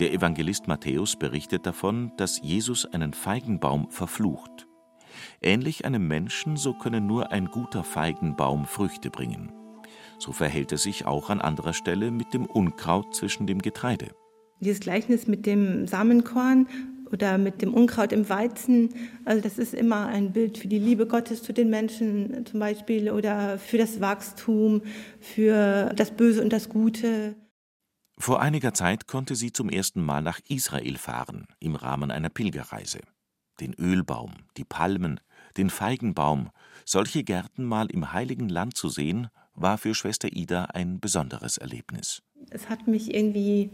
Der 0.00 0.12
Evangelist 0.12 0.68
Matthäus 0.68 1.16
berichtet 1.16 1.64
davon, 1.64 2.12
dass 2.18 2.40
Jesus 2.42 2.84
einen 2.84 3.14
Feigenbaum 3.14 3.90
verflucht. 3.90 4.69
Ähnlich 5.42 5.84
einem 5.84 6.06
Menschen, 6.06 6.56
so 6.56 6.74
könne 6.74 7.00
nur 7.00 7.32
ein 7.32 7.46
guter 7.46 7.84
Feigenbaum 7.84 8.66
Früchte 8.66 9.10
bringen. 9.10 9.52
So 10.18 10.32
verhält 10.32 10.72
es 10.72 10.82
sich 10.82 11.06
auch 11.06 11.30
an 11.30 11.40
anderer 11.40 11.72
Stelle 11.72 12.10
mit 12.10 12.34
dem 12.34 12.44
Unkraut 12.44 13.14
zwischen 13.14 13.46
dem 13.46 13.60
Getreide. 13.60 14.14
Dieses 14.60 14.80
Gleichnis 14.80 15.26
mit 15.26 15.46
dem 15.46 15.86
Samenkorn 15.86 16.68
oder 17.10 17.38
mit 17.38 17.62
dem 17.62 17.72
Unkraut 17.72 18.12
im 18.12 18.28
Weizen, 18.28 18.90
also 19.24 19.40
das 19.40 19.58
ist 19.58 19.72
immer 19.72 20.06
ein 20.06 20.32
Bild 20.32 20.58
für 20.58 20.68
die 20.68 20.78
Liebe 20.78 21.06
Gottes 21.06 21.42
zu 21.42 21.54
den 21.54 21.70
Menschen 21.70 22.44
zum 22.44 22.60
Beispiel 22.60 23.10
oder 23.10 23.58
für 23.58 23.78
das 23.78 24.00
Wachstum, 24.00 24.82
für 25.20 25.92
das 25.96 26.10
Böse 26.10 26.42
und 26.42 26.52
das 26.52 26.68
Gute. 26.68 27.34
Vor 28.18 28.42
einiger 28.42 28.74
Zeit 28.74 29.06
konnte 29.06 29.34
sie 29.34 29.52
zum 29.52 29.70
ersten 29.70 30.02
Mal 30.02 30.20
nach 30.20 30.40
Israel 30.48 30.98
fahren, 30.98 31.46
im 31.58 31.74
Rahmen 31.74 32.10
einer 32.10 32.28
Pilgerreise 32.28 33.00
den 33.60 33.74
Ölbaum, 33.74 34.32
die 34.56 34.64
Palmen, 34.64 35.20
den 35.56 35.70
Feigenbaum, 35.70 36.50
solche 36.84 37.24
Gärten 37.24 37.64
mal 37.64 37.90
im 37.90 38.12
heiligen 38.12 38.48
Land 38.48 38.76
zu 38.76 38.88
sehen, 38.88 39.28
war 39.54 39.78
für 39.78 39.94
Schwester 39.94 40.28
Ida 40.32 40.64
ein 40.66 41.00
besonderes 41.00 41.58
Erlebnis. 41.58 42.22
Es 42.50 42.68
hat 42.68 42.86
mich 42.86 43.14
irgendwie 43.14 43.70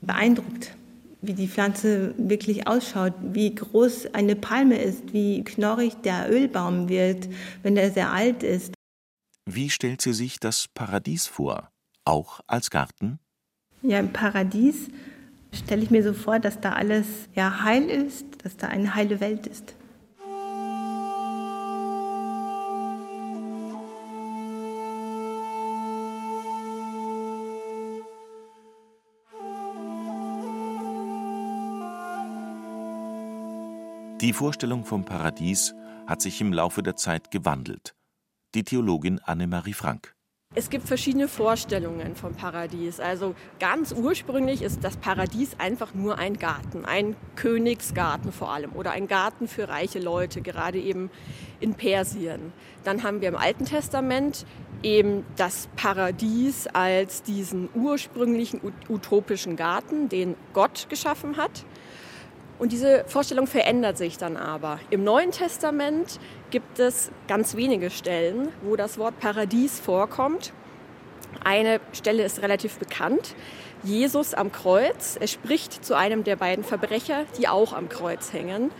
beeindruckt, 0.00 0.76
wie 1.22 1.34
die 1.34 1.48
Pflanze 1.48 2.14
wirklich 2.18 2.66
ausschaut, 2.66 3.14
wie 3.20 3.54
groß 3.54 4.14
eine 4.14 4.36
Palme 4.36 4.78
ist, 4.78 5.12
wie 5.12 5.42
knorrig 5.42 5.94
der 6.04 6.30
Ölbaum 6.30 6.88
wird, 6.88 7.28
wenn 7.62 7.76
er 7.76 7.90
sehr 7.90 8.12
alt 8.12 8.42
ist. 8.42 8.74
Wie 9.46 9.70
stellt 9.70 10.00
sie 10.00 10.12
sich 10.12 10.38
das 10.40 10.68
Paradies 10.68 11.26
vor, 11.26 11.70
auch 12.04 12.40
als 12.46 12.70
Garten? 12.70 13.18
Ja, 13.82 13.98
im 13.98 14.12
Paradies 14.12 14.88
stelle 15.54 15.82
ich 15.82 15.90
mir 15.90 16.02
so 16.02 16.12
vor, 16.12 16.38
dass 16.38 16.60
da 16.60 16.72
alles 16.72 17.06
ja 17.34 17.62
heil 17.64 17.88
ist, 17.90 18.44
dass 18.44 18.56
da 18.56 18.68
eine 18.68 18.94
heile 18.94 19.20
Welt 19.20 19.46
ist. 19.46 19.74
Die 34.20 34.32
Vorstellung 34.32 34.84
vom 34.84 35.04
Paradies 35.04 35.74
hat 36.06 36.22
sich 36.22 36.40
im 36.40 36.52
Laufe 36.52 36.82
der 36.82 36.96
Zeit 36.96 37.30
gewandelt. 37.30 37.94
die 38.54 38.62
Theologin 38.62 39.18
Annemarie 39.18 39.72
Frank. 39.72 40.14
Es 40.56 40.70
gibt 40.70 40.86
verschiedene 40.86 41.26
Vorstellungen 41.26 42.14
vom 42.14 42.36
Paradies. 42.36 43.00
Also 43.00 43.34
ganz 43.58 43.90
ursprünglich 43.90 44.62
ist 44.62 44.84
das 44.84 44.96
Paradies 44.96 45.56
einfach 45.58 45.94
nur 45.94 46.18
ein 46.18 46.38
Garten, 46.38 46.84
ein 46.84 47.16
Königsgarten 47.34 48.30
vor 48.30 48.52
allem 48.52 48.70
oder 48.72 48.92
ein 48.92 49.08
Garten 49.08 49.48
für 49.48 49.68
reiche 49.68 49.98
Leute, 49.98 50.42
gerade 50.42 50.78
eben 50.78 51.10
in 51.58 51.74
Persien. 51.74 52.52
Dann 52.84 53.02
haben 53.02 53.20
wir 53.20 53.30
im 53.30 53.36
Alten 53.36 53.64
Testament 53.64 54.46
eben 54.84 55.26
das 55.34 55.68
Paradies 55.74 56.68
als 56.68 57.24
diesen 57.24 57.68
ursprünglichen 57.74 58.60
utopischen 58.88 59.56
Garten, 59.56 60.08
den 60.08 60.36
Gott 60.52 60.86
geschaffen 60.88 61.36
hat. 61.36 61.64
Und 62.60 62.70
diese 62.70 63.04
Vorstellung 63.08 63.48
verändert 63.48 63.98
sich 63.98 64.18
dann 64.18 64.36
aber. 64.36 64.78
Im 64.90 65.02
Neuen 65.02 65.32
Testament 65.32 66.20
gibt 66.54 66.78
es 66.78 67.10
ganz 67.26 67.56
wenige 67.56 67.90
Stellen, 67.90 68.46
wo 68.62 68.76
das 68.76 68.96
Wort 68.96 69.18
Paradies 69.18 69.80
vorkommt. 69.80 70.52
Eine 71.42 71.80
Stelle 71.92 72.22
ist 72.22 72.42
relativ 72.42 72.78
bekannt. 72.78 73.34
Jesus 73.82 74.34
am 74.34 74.52
Kreuz. 74.52 75.16
Er 75.20 75.26
spricht 75.26 75.84
zu 75.84 75.96
einem 75.96 76.22
der 76.22 76.36
beiden 76.36 76.62
Verbrecher, 76.62 77.24
die 77.36 77.48
auch 77.48 77.72
am 77.72 77.88
Kreuz 77.88 78.32
hängen. 78.32 78.70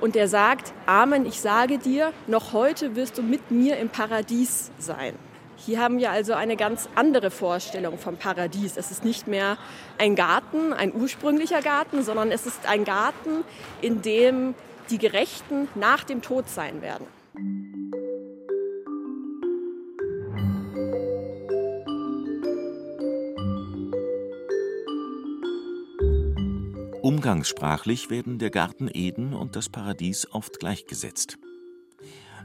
Und 0.00 0.16
er 0.16 0.26
sagt, 0.26 0.72
Amen, 0.86 1.24
ich 1.24 1.40
sage 1.40 1.78
dir, 1.78 2.12
noch 2.26 2.52
heute 2.52 2.96
wirst 2.96 3.16
du 3.16 3.22
mit 3.22 3.52
mir 3.52 3.76
im 3.76 3.90
Paradies 3.90 4.72
sein. 4.80 5.14
Hier 5.56 5.78
haben 5.78 5.98
wir 5.98 6.10
also 6.10 6.32
eine 6.32 6.56
ganz 6.56 6.88
andere 6.96 7.30
Vorstellung 7.30 7.96
vom 7.96 8.16
Paradies. 8.16 8.76
Es 8.76 8.90
ist 8.90 9.04
nicht 9.04 9.28
mehr 9.28 9.56
ein 9.98 10.16
Garten, 10.16 10.72
ein 10.72 10.92
ursprünglicher 10.92 11.62
Garten, 11.62 12.02
sondern 12.02 12.32
es 12.32 12.44
ist 12.44 12.66
ein 12.66 12.84
Garten, 12.84 13.44
in 13.82 14.02
dem 14.02 14.56
die 14.90 14.98
Gerechten 14.98 15.68
nach 15.76 16.02
dem 16.02 16.22
Tod 16.22 16.48
sein 16.48 16.82
werden. 16.82 17.19
Umgangssprachlich 27.02 28.10
werden 28.10 28.38
der 28.38 28.50
Garten 28.50 28.88
Eden 28.92 29.34
und 29.34 29.56
das 29.56 29.68
Paradies 29.68 30.30
oft 30.32 30.58
gleichgesetzt. 30.60 31.38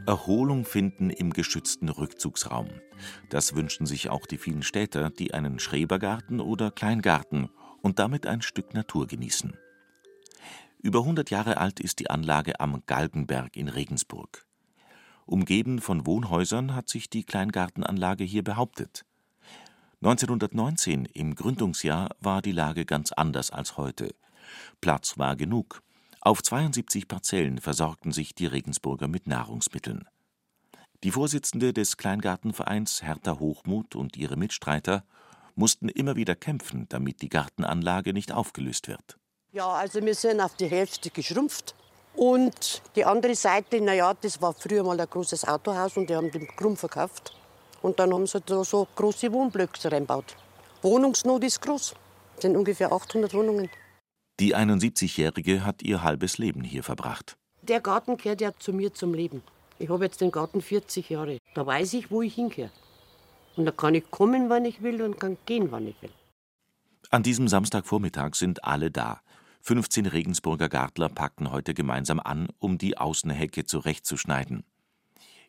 Erholung 0.06 0.66
finden 0.66 1.10
im 1.10 1.34
geschützten 1.34 1.90
Rückzugsraum. 1.90 2.70
Das 3.30 3.56
wünschen 3.56 3.86
sich 3.86 4.10
auch 4.10 4.26
die 4.26 4.38
vielen 4.38 4.64
Städter, 4.64 5.10
die 5.10 5.34
einen 5.34 5.60
Schrebergarten 5.60 6.40
oder 6.40 6.72
Kleingarten 6.72 7.50
und 7.82 8.00
damit 8.00 8.28
ein 8.28 8.42
Stück 8.42 8.74
Natur 8.74 9.08
genießen. 9.08 9.58
Über 10.82 11.00
100 11.00 11.32
Jahre 11.32 11.58
alt 11.58 11.80
ist 11.80 12.00
die 12.00 12.10
Anlage 12.10 12.60
am 12.60 12.84
Galgenberg 12.86 13.58
in 13.58 13.68
Regensburg. 13.70 14.45
Umgeben 15.26 15.82
von 15.82 16.06
Wohnhäusern 16.06 16.76
hat 16.76 16.88
sich 16.88 17.10
die 17.10 17.24
Kleingartenanlage 17.24 18.24
hier 18.24 18.44
behauptet. 18.44 19.06
1919, 20.02 21.06
im 21.06 21.34
Gründungsjahr, 21.34 22.10
war 22.20 22.44
die 22.44 22.52
Lage 22.52 22.86
ganz 22.86 23.12
anders 23.12 23.50
als 23.50 23.78
heute. 23.78 24.14
Platz 24.82 25.18
war 25.18 25.36
genug. 25.36 25.82
Auf 26.22 26.44
72 26.44 27.08
Parzellen 27.08 27.60
versorgten 27.60 28.12
sich 28.12 28.36
die 28.36 28.46
Regensburger 28.46 29.08
mit 29.08 29.26
Nahrungsmitteln. 29.26 30.08
Die 31.04 31.12
Vorsitzende 31.12 31.74
des 31.74 31.98
Kleingartenvereins 31.98 33.02
Hertha 33.04 33.40
Hochmut 33.40 33.96
und 33.96 34.18
ihre 34.18 34.38
Mitstreiter 34.38 35.04
mussten 35.56 35.90
immer 35.90 36.16
wieder 36.16 36.36
kämpfen, 36.36 36.86
damit 36.90 37.22
die 37.22 37.30
Gartenanlage 37.30 38.14
nicht 38.14 38.32
aufgelöst 38.32 38.88
wird. 38.88 39.18
Ja, 39.52 39.70
also 39.70 40.04
wir 40.04 40.16
sind 40.16 40.42
auf 40.42 40.56
die 40.56 40.68
Hälfte 40.68 41.10
geschrumpft. 41.10 41.76
Und 42.16 42.82
die 42.96 43.04
andere 43.04 43.36
Seite, 43.36 43.82
naja, 43.82 44.14
das 44.14 44.42
war 44.42 44.54
früher 44.54 44.84
mal 44.84 45.00
ein 45.00 45.10
großes 45.10 45.46
Autohaus 45.48 45.98
und 45.98 46.10
die 46.10 46.16
haben 46.16 46.32
den 46.32 46.48
Krumm 46.48 46.78
verkauft. 46.78 47.34
Und 47.82 48.00
dann 48.00 48.14
haben 48.14 48.26
sie 48.26 48.40
da 48.42 48.64
so 48.64 48.88
große 48.96 49.32
Wohnblöcke 49.32 49.92
reingebaut. 49.92 50.36
Wohnungsnot 50.82 51.44
ist 51.44 51.62
groß. 51.62 51.94
Es 52.36 52.42
sind 52.42 52.56
ungefähr 52.56 52.92
800 52.92 53.34
Wohnungen. 53.34 53.70
Die 54.40 54.56
71-Jährige 54.56 55.66
hat 55.66 55.82
ihr 55.82 56.04
halbes 56.04 56.38
Leben 56.38 56.64
hier 56.64 56.84
verbracht. 56.84 57.38
Der 57.62 57.82
Garten 57.82 58.18
gehört 58.18 58.42
ja 58.42 58.52
zu 58.58 58.74
mir 58.74 58.94
zum 58.94 59.14
Leben. 59.14 59.42
Ich 59.80 59.90
habe 59.90 60.06
jetzt 60.06 60.22
den 60.22 60.32
Garten 60.32 60.62
40 60.62 61.10
Jahre. 61.10 61.38
Da 61.54 61.66
weiß 61.66 61.94
ich, 61.94 62.12
wo 62.12 62.22
ich 62.22 62.36
hingehöre. 62.36 62.72
Und 63.56 63.66
da 63.66 63.72
kann 63.72 63.96
ich 63.96 64.10
kommen, 64.12 64.50
wann 64.50 64.66
ich 64.66 64.82
will 64.82 65.02
und 65.02 65.20
kann 65.20 65.38
gehen, 65.46 65.72
wann 65.72 65.88
ich 65.88 66.02
will. 66.02 66.12
An 67.10 67.24
diesem 67.24 67.48
Samstagvormittag 67.48 68.36
sind 68.36 68.64
alle 68.64 68.92
da. 68.92 69.22
15 69.68 70.06
Regensburger 70.06 70.70
Gartler 70.70 71.10
packten 71.10 71.50
heute 71.50 71.74
gemeinsam 71.74 72.20
an, 72.20 72.50
um 72.60 72.78
die 72.78 73.00
Außenhecke 73.00 73.66
zurechtzuschneiden. 73.66 74.64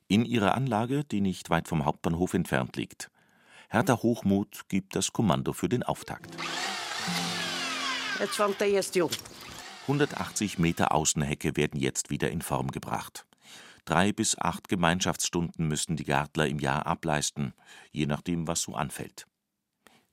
In 0.08 0.24
ihrer 0.24 0.54
Anlage, 0.54 1.04
die 1.04 1.20
nicht 1.20 1.50
weit 1.50 1.68
vom 1.68 1.84
Hauptbahnhof 1.84 2.32
entfernt 2.32 2.76
liegt. 2.76 3.10
Hertha 3.68 4.02
Hochmut 4.02 4.70
gibt 4.70 4.96
das 4.96 5.12
Kommando 5.12 5.52
für 5.52 5.68
den 5.68 5.82
Auftakt. 5.82 6.34
Jetzt 8.18 8.36
fängt 8.36 8.58
der 8.58 8.68
erste 8.68 9.04
an. 9.04 9.10
180 9.82 10.58
Meter 10.58 10.92
Außenhecke 10.92 11.54
werden 11.58 11.78
jetzt 11.78 12.08
wieder 12.08 12.30
in 12.30 12.40
Form 12.40 12.70
gebracht. 12.70 13.26
Drei 13.84 14.12
bis 14.12 14.38
acht 14.38 14.70
Gemeinschaftsstunden 14.70 15.68
müssen 15.68 15.94
die 15.94 16.04
Gärtler 16.04 16.46
im 16.46 16.58
Jahr 16.58 16.86
ableisten, 16.86 17.52
je 17.92 18.06
nachdem, 18.06 18.48
was 18.48 18.62
so 18.62 18.74
anfällt. 18.76 19.26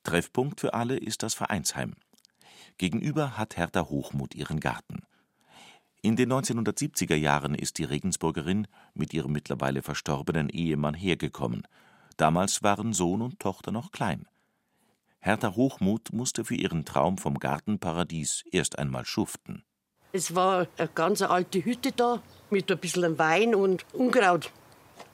Treffpunkt 0.04 0.60
für 0.60 0.74
alle 0.74 0.98
ist 0.98 1.24
das 1.24 1.36
Vereinsheim. 1.36 1.96
Gegenüber 2.78 3.38
hat 3.38 3.58
Hertha 3.58 3.90
Hochmut 3.90 4.36
ihren 4.36 4.60
Garten. 4.60 5.04
In 6.02 6.16
den 6.16 6.32
1970er 6.34 7.16
Jahren 7.16 7.56
ist 7.56 7.78
die 7.78 7.86
Regensburgerin 7.86 8.68
mit 8.94 9.14
ihrem 9.14 9.32
mittlerweile 9.32 9.82
verstorbenen 9.82 10.50
Ehemann 10.50 10.94
hergekommen. 10.94 11.66
Damals 12.18 12.62
waren 12.62 12.94
Sohn 12.94 13.22
und 13.22 13.40
Tochter 13.40 13.72
noch 13.72 13.92
klein. 13.92 14.28
Hertha 15.20 15.56
Hochmut 15.56 16.12
musste 16.12 16.44
für 16.44 16.56
ihren 16.56 16.84
Traum 16.84 17.18
vom 17.18 17.40
Gartenparadies 17.40 18.44
erst 18.52 18.78
einmal 18.78 19.06
schuften. 19.06 19.64
Es 20.12 20.36
war 20.36 20.68
eine 20.78 20.90
ganz 20.90 21.22
alte 21.22 21.64
Hütte 21.64 21.94
da 21.94 22.22
mit 22.50 22.70
ein 22.70 22.78
bisschen 22.78 23.18
Wein 23.18 23.56
und 23.56 23.86
Unkraut, 23.94 24.52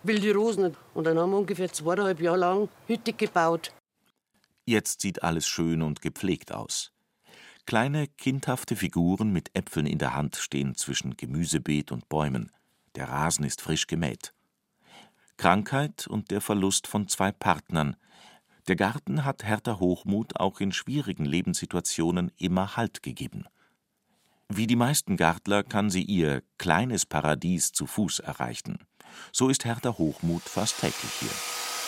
wilde 0.02 0.34
Rosen. 0.34 0.76
Und 0.96 1.06
dann 1.06 1.20
haben 1.20 1.30
wir 1.30 1.38
ungefähr 1.38 1.72
zweieinhalb 1.72 2.20
Jahre 2.20 2.38
lang 2.38 2.70
Hütte 2.88 3.14
gebaut. 3.14 3.72
Jetzt 4.66 5.02
sieht 5.02 5.24
alles 5.24 5.48
schön 5.48 5.84
und 5.84 6.02
gepflegt 6.02 6.52
aus. 6.52 6.92
Kleine, 7.70 8.08
kindhafte 8.08 8.76
Figuren 8.76 9.32
mit 9.32 9.56
Äpfeln 9.56 9.86
in 9.86 10.00
der 10.00 10.16
Hand 10.16 10.36
stehen 10.36 10.74
zwischen 10.74 11.16
Gemüsebeet 11.16 11.92
und 11.92 12.10
Bäumen. 12.10 12.52
Der 12.96 13.08
Rasen 13.08 13.46
ist 13.46 13.62
frisch 13.62 13.86
gemäht. 13.86 14.34
Krankheit 15.38 16.08
und 16.08 16.32
der 16.32 16.42
Verlust 16.42 16.88
von 16.88 17.08
zwei 17.08 17.32
Partnern– 17.32 17.96
der 18.68 18.76
Garten 18.76 19.26
hat 19.26 19.44
Hertha 19.44 19.80
Hochmut 19.80 20.40
auch 20.40 20.60
in 20.60 20.72
schwierigen 20.72 21.26
Lebenssituationen 21.26 22.32
immer 22.38 22.76
Halt 22.76 23.02
gegeben. 23.02 23.46
Wie 24.48 24.68
die 24.68 24.76
meisten 24.76 25.18
Gartler 25.18 25.64
kann 25.64 25.90
sie 25.90 26.04
ihr 26.04 26.44
kleines 26.60 27.08
Paradies 27.08 27.72
zu 27.72 27.88
Fuß 27.88 28.20
erreichen. 28.20 28.78
So 29.32 29.50
ist 29.50 29.66
Hertha 29.66 29.98
Hochmut 29.98 30.44
fast 30.44 30.82
täglich 30.82 31.12
hier. 31.20 31.79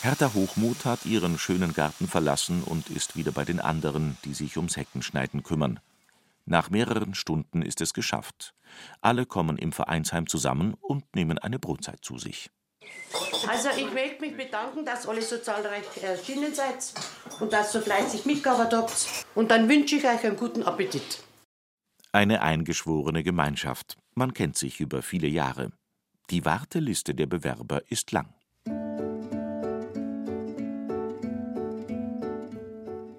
Hertha 0.00 0.32
Hochmut 0.32 0.84
hat 0.84 1.06
ihren 1.06 1.38
schönen 1.40 1.74
Garten 1.74 2.06
verlassen 2.06 2.62
und 2.62 2.88
ist 2.88 3.16
wieder 3.16 3.32
bei 3.32 3.44
den 3.44 3.58
anderen, 3.58 4.16
die 4.24 4.32
sich 4.32 4.56
ums 4.56 4.76
Heckenschneiden 4.76 5.42
kümmern. 5.42 5.80
Nach 6.46 6.70
mehreren 6.70 7.16
Stunden 7.16 7.62
ist 7.62 7.80
es 7.80 7.92
geschafft. 7.92 8.54
Alle 9.00 9.26
kommen 9.26 9.58
im 9.58 9.72
Vereinsheim 9.72 10.28
zusammen 10.28 10.74
und 10.80 11.04
nehmen 11.16 11.38
eine 11.38 11.58
Brotzeit 11.58 11.98
zu 12.04 12.16
sich. 12.16 12.48
Also 13.48 13.70
ich 13.76 13.92
möchte 13.92 14.20
mich 14.20 14.36
bedanken, 14.36 14.84
dass 14.84 15.08
alle 15.08 15.20
so 15.20 15.36
zahlreich 15.38 15.84
erschienen 16.00 16.54
seid 16.54 16.92
und 17.40 17.52
dass 17.52 17.72
so 17.72 17.80
fleißig 17.80 18.24
mitgearbeitet 18.24 18.78
habt. 18.78 19.26
Und 19.34 19.50
dann 19.50 19.68
wünsche 19.68 19.96
ich 19.96 20.04
euch 20.04 20.24
einen 20.24 20.36
guten 20.36 20.62
Appetit. 20.62 21.24
Eine 22.12 22.40
eingeschworene 22.42 23.24
Gemeinschaft. 23.24 23.96
Man 24.14 24.32
kennt 24.32 24.56
sich 24.56 24.78
über 24.78 25.02
viele 25.02 25.28
Jahre. 25.28 25.72
Die 26.30 26.44
Warteliste 26.44 27.14
der 27.16 27.26
Bewerber 27.26 27.82
ist 27.90 28.12
lang. 28.12 28.32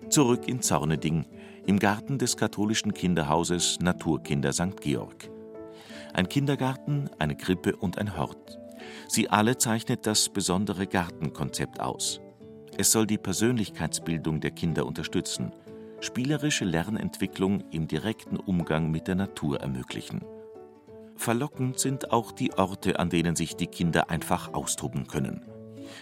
Zurück 0.10 0.48
in 0.48 0.60
Zorneding, 0.64 1.28
im 1.68 1.78
Garten 1.78 2.18
des 2.18 2.36
katholischen 2.36 2.96
Kinderhauses 2.96 3.78
Naturkinder 3.80 4.52
St. 4.54 4.82
Georg. 4.82 5.30
Ein 6.14 6.28
Kindergarten, 6.28 7.12
eine 7.20 7.36
Krippe 7.36 7.76
und 7.76 8.00
ein 8.00 8.18
Hort. 8.18 8.58
Sie 9.08 9.30
alle 9.30 9.58
zeichnet 9.58 10.08
das 10.08 10.30
besondere 10.30 10.88
Gartenkonzept 10.88 11.80
aus. 11.80 12.22
Es 12.76 12.92
soll 12.92 13.06
die 13.06 13.20
Persönlichkeitsbildung 13.20 14.40
der 14.40 14.50
Kinder 14.50 14.88
unterstützen, 14.88 15.52
spielerische 16.00 16.66
Lernentwicklung 16.66 17.64
im 17.70 17.88
direkten 17.88 18.38
Umgang 18.38 18.90
mit 18.90 19.08
der 19.08 19.16
Natur 19.16 19.62
ermöglichen. 19.62 20.22
Verlockend 21.18 21.78
sind 21.78 22.12
auch 22.12 22.32
die 22.32 22.54
Orte, 22.54 22.98
an 22.98 23.12
denen 23.12 23.36
sich 23.36 23.56
die 23.58 23.68
Kinder 23.68 24.10
einfach 24.10 24.54
austoben 24.56 25.06
können. 25.06 25.46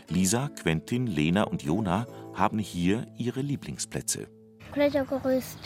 Lisa, 0.10 0.50
Quentin, 0.50 1.08
Lena 1.08 1.44
und 1.44 1.64
Jona 1.64 2.06
haben 2.38 2.60
hier 2.60 3.08
ihre 3.18 3.42
Lieblingsplätze. 3.42 4.28
Klettergerüst, 4.72 5.58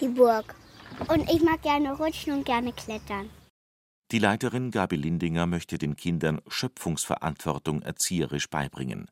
die 0.00 0.08
Burg. 0.08 0.54
Und 1.08 1.30
ich 1.30 1.42
mag 1.42 1.62
gerne 1.62 1.96
rutschen 1.96 2.34
und 2.34 2.44
gerne 2.44 2.72
klettern. 2.72 3.30
Die 4.10 4.18
Leiterin 4.18 4.70
Gabi 4.70 4.96
Lindinger 4.96 5.46
möchte 5.46 5.78
den 5.78 5.96
Kindern 5.96 6.40
Schöpfungsverantwortung 6.48 7.82
erzieherisch 7.82 8.48
beibringen. 8.48 9.10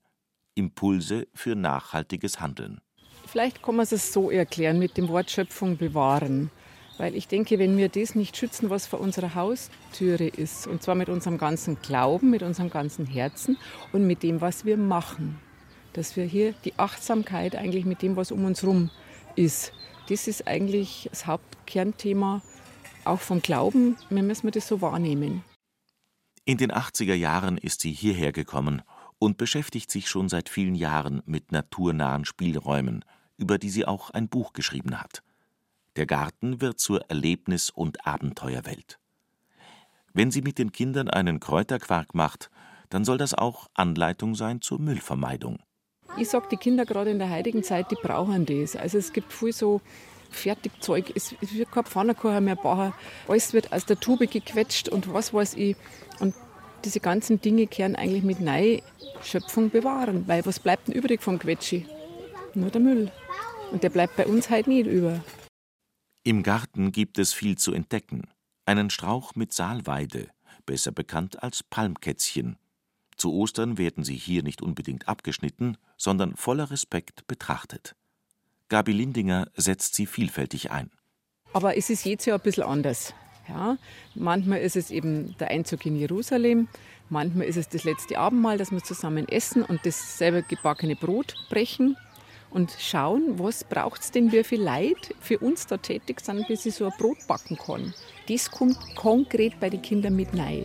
Impulse 0.55 1.29
für 1.35 1.55
nachhaltiges 1.55 2.41
Handeln. 2.41 2.81
Vielleicht 3.27 3.63
kann 3.63 3.77
man 3.77 3.87
es 3.91 4.13
so 4.13 4.31
erklären 4.31 4.79
mit 4.79 4.97
dem 4.97 5.09
Wort 5.09 5.31
Schöpfung 5.31 5.77
bewahren. 5.77 6.51
Weil 6.99 7.15
ich 7.15 7.29
denke, 7.29 7.59
wenn 7.59 7.77
wir 7.77 7.91
das 7.91 8.15
nicht 8.15 8.37
schützen, 8.37 8.71
was 8.71 8.87
vor 8.87 9.01
unserer 9.01 9.35
Haustüre 9.35 10.29
ist, 10.29 10.67
und 10.67 10.83
zwar 10.83 10.95
mit 10.95 11.11
unserem 11.11 11.37
ganzen 11.37 11.81
Glauben, 11.83 12.31
mit 12.31 12.43
unserem 12.43 12.71
ganzen 12.71 13.05
Herzen 13.05 13.59
und 13.93 14.07
mit 14.07 14.23
dem, 14.23 14.41
was 14.41 14.65
wir 14.65 14.79
machen, 14.79 15.39
dass 15.97 16.17
wir 16.17 16.25
hier 16.25 16.53
die 16.65 16.79
Achtsamkeit 16.79 17.57
eigentlich 17.57 17.85
mit 17.85 18.03
dem, 18.03 18.17
was 18.17 18.31
um 18.31 18.45
uns 18.45 18.63
herum 18.63 18.91
ist, 19.35 19.73
das 20.09 20.29
ist 20.29 20.47
eigentlich 20.47 21.09
das 21.11 21.27
Hauptkernthema 21.27 22.43
auch 23.05 23.21
vom 23.21 23.41
Glauben. 23.41 23.97
Wir 24.11 24.23
müssen 24.23 24.51
das 24.51 24.69
so 24.69 24.81
wahrnehmen. 24.81 25.43
In 26.45 26.59
den 26.59 26.71
80er 26.71 27.15
Jahren 27.15 27.59
ist 27.59 27.81
sie 27.81 27.93
hierher 27.93 28.33
gekommen 28.33 28.83
und 29.19 29.37
beschäftigt 29.39 29.91
sich 29.91 30.09
schon 30.09 30.29
seit 30.29 30.49
vielen 30.49 30.75
Jahren 30.75 31.23
mit 31.27 31.51
naturnahen 31.51 32.25
Spielräumen, 32.25 33.05
über 33.37 33.59
die 33.59 33.71
sie 33.71 33.87
auch 33.87 34.11
ein 34.11 34.29
Buch 34.29 34.53
geschrieben 34.53 35.01
hat. 35.01 35.23
Der 35.97 36.07
Garten 36.07 36.61
wird 36.61 36.79
zur 36.79 37.09
Erlebnis- 37.11 37.71
und 37.71 38.07
Abenteuerwelt. 38.07 38.99
Wenn 40.13 40.31
sie 40.31 40.43
mit 40.43 40.59
den 40.59 40.73
Kindern 40.73 41.09
einen 41.09 41.41
Kräuterquark 41.41 42.15
macht, 42.15 42.51
dann 42.91 43.05
soll 43.05 43.19
das 43.19 43.35
auch 43.35 43.69
Anleitung 43.75 44.35
sein 44.35 44.61
zur 44.61 44.79
Müllvermeidung. 44.79 45.59
Ich 46.19 46.31
sage, 46.31 46.47
die 46.51 46.57
Kinder 46.57 46.87
gerade 46.87 47.11
in 47.11 47.19
der 47.19 47.31
heutigen 47.31 47.63
Zeit, 47.63 47.91
die 47.91 47.97
brauchen 47.97 48.47
das. 48.47 48.75
Also 48.75 48.97
es 48.97 49.13
gibt 49.13 49.33
viel 49.33 49.53
so 49.53 49.83
Fertigzeug, 50.31 51.13
es 51.15 51.35
wird 51.41 51.71
kein 51.71 51.85
Pfannkuchen 51.85 52.45
mehr 52.45 52.57
bauen, 52.57 52.93
alles 53.29 53.53
wird 53.53 53.73
aus 53.73 53.85
der 53.87 54.01
Tube 54.01 54.31
gequetscht 54.31 54.89
und 54.89 55.13
was 55.13 55.35
weiß 55.35 55.55
ich. 55.55 55.77
Und 56.21 56.35
diese 56.85 57.01
ganzen 57.01 57.41
Dinge 57.41 57.67
kehren 57.67 57.97
eigentlich 57.97 58.23
mit 58.23 58.41
Neuschöpfung 58.41 59.71
bewahren, 59.71 60.27
weil 60.27 60.45
was 60.47 60.59
bleibt 60.59 60.89
denn 60.89 60.95
übrig 60.95 61.23
vom 61.23 61.39
Quetschi? 61.39 61.87
Nur 62.55 62.71
der 62.71 62.81
Müll. 62.81 63.13
Und 63.73 63.83
der 63.83 63.91
bleibt 63.91 64.17
bei 64.17 64.27
uns 64.27 64.49
halt 64.49 64.69
nicht 64.69 64.87
über. 64.87 65.23
Im 66.23 66.43
Garten 66.43 66.93
gibt 66.93 67.19
es 67.19 67.33
viel 67.33 67.59
zu 67.59 67.73
entdecken. 67.73 68.29
Einen 68.65 68.91
Strauch 68.91 69.35
mit 69.35 69.53
Saalweide, 69.53 70.29
besser 70.65 70.93
bekannt 70.93 71.43
als 71.43 71.63
Palmkätzchen. 71.63 72.57
Zu 73.17 73.33
Ostern 73.33 73.79
werden 73.79 74.05
sie 74.05 74.17
hier 74.17 74.43
nicht 74.43 74.63
unbedingt 74.63 75.09
abgeschnitten, 75.09 75.79
sondern 75.97 76.37
voller 76.37 76.71
Respekt 76.71 77.27
betrachtet. 77.27 77.97
Gabi 78.69 78.93
Lindinger 78.93 79.49
setzt 79.55 79.95
sie 79.95 80.07
vielfältig 80.07 80.71
ein. 80.71 80.91
Aber 81.53 81.77
es 81.77 81.89
ist 81.89 82.05
jedes 82.05 82.27
Jahr 82.27 82.39
ein 82.39 82.43
bisschen 82.43 82.65
anders. 82.65 83.15
Ja, 83.49 83.79
manchmal 84.15 84.61
ist 84.61 84.77
es 84.77 84.91
eben 84.91 85.37
der 85.39 85.49
Einzug 85.49 85.87
in 85.87 85.97
Jerusalem, 85.97 86.67
manchmal 87.09 87.47
ist 87.47 87.57
es 87.57 87.69
das 87.69 87.85
letzte 87.85 88.19
Abendmahl, 88.19 88.59
dass 88.59 88.73
wir 88.73 88.83
zusammen 88.83 89.29
essen 89.29 89.63
und 89.63 89.87
das 89.87 90.19
selber 90.19 90.43
gebackene 90.43 90.97
Brot 90.97 91.35
brechen 91.49 91.97
und 92.51 92.77
schauen, 92.79 93.39
was 93.39 93.63
braucht 93.63 94.01
es 94.01 94.11
denn, 94.11 94.33
wie 94.33 94.43
viel 94.43 94.61
Leid 94.61 95.15
für 95.21 95.39
uns 95.39 95.67
da 95.67 95.77
tätig 95.77 96.21
sind, 96.21 96.49
bis 96.49 96.67
ich 96.67 96.75
so 96.75 96.87
ein 96.87 96.93
Brot 96.99 97.19
backen 97.29 97.57
kann. 97.57 97.95
Das 98.29 98.51
kommt 98.51 98.79
konkret 98.97 99.61
bei 99.61 99.71
den 99.71 99.83
Kindern 99.83 100.17
mit 100.17 100.37
rein. 100.37 100.65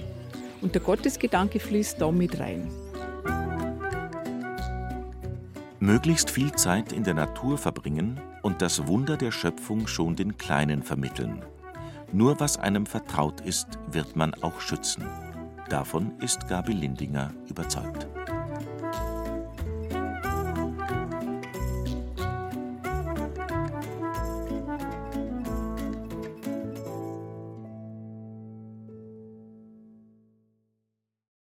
Und 0.62 0.76
der 0.76 0.82
Gottesgedanke 0.82 1.60
fließt 1.60 2.00
da 2.00 2.12
mit 2.12 2.40
rein. 2.40 2.72
Möglichst 5.80 6.30
viel 6.30 6.52
Zeit 6.52 6.94
in 6.94 7.04
der 7.04 7.16
Natur 7.16 7.58
verbringen 7.58 8.22
und 8.44 8.62
das 8.62 8.86
Wunder 8.86 9.18
der 9.18 9.32
Schöpfung 9.32 9.88
schon 9.88 10.16
den 10.16 10.38
Kleinen 10.38 10.84
vermitteln. 10.84 11.44
Nur 12.14 12.40
was 12.40 12.58
einem 12.58 12.86
vertraut 12.86 13.42
ist, 13.42 13.68
wird 13.90 14.16
man 14.16 14.34
auch 14.44 14.60
schützen. 14.62 15.06
Davon 15.70 16.12
ist 16.20 16.48
Gabi 16.48 16.74
Lindinger 16.74 17.34
überzeugt. 17.48 18.08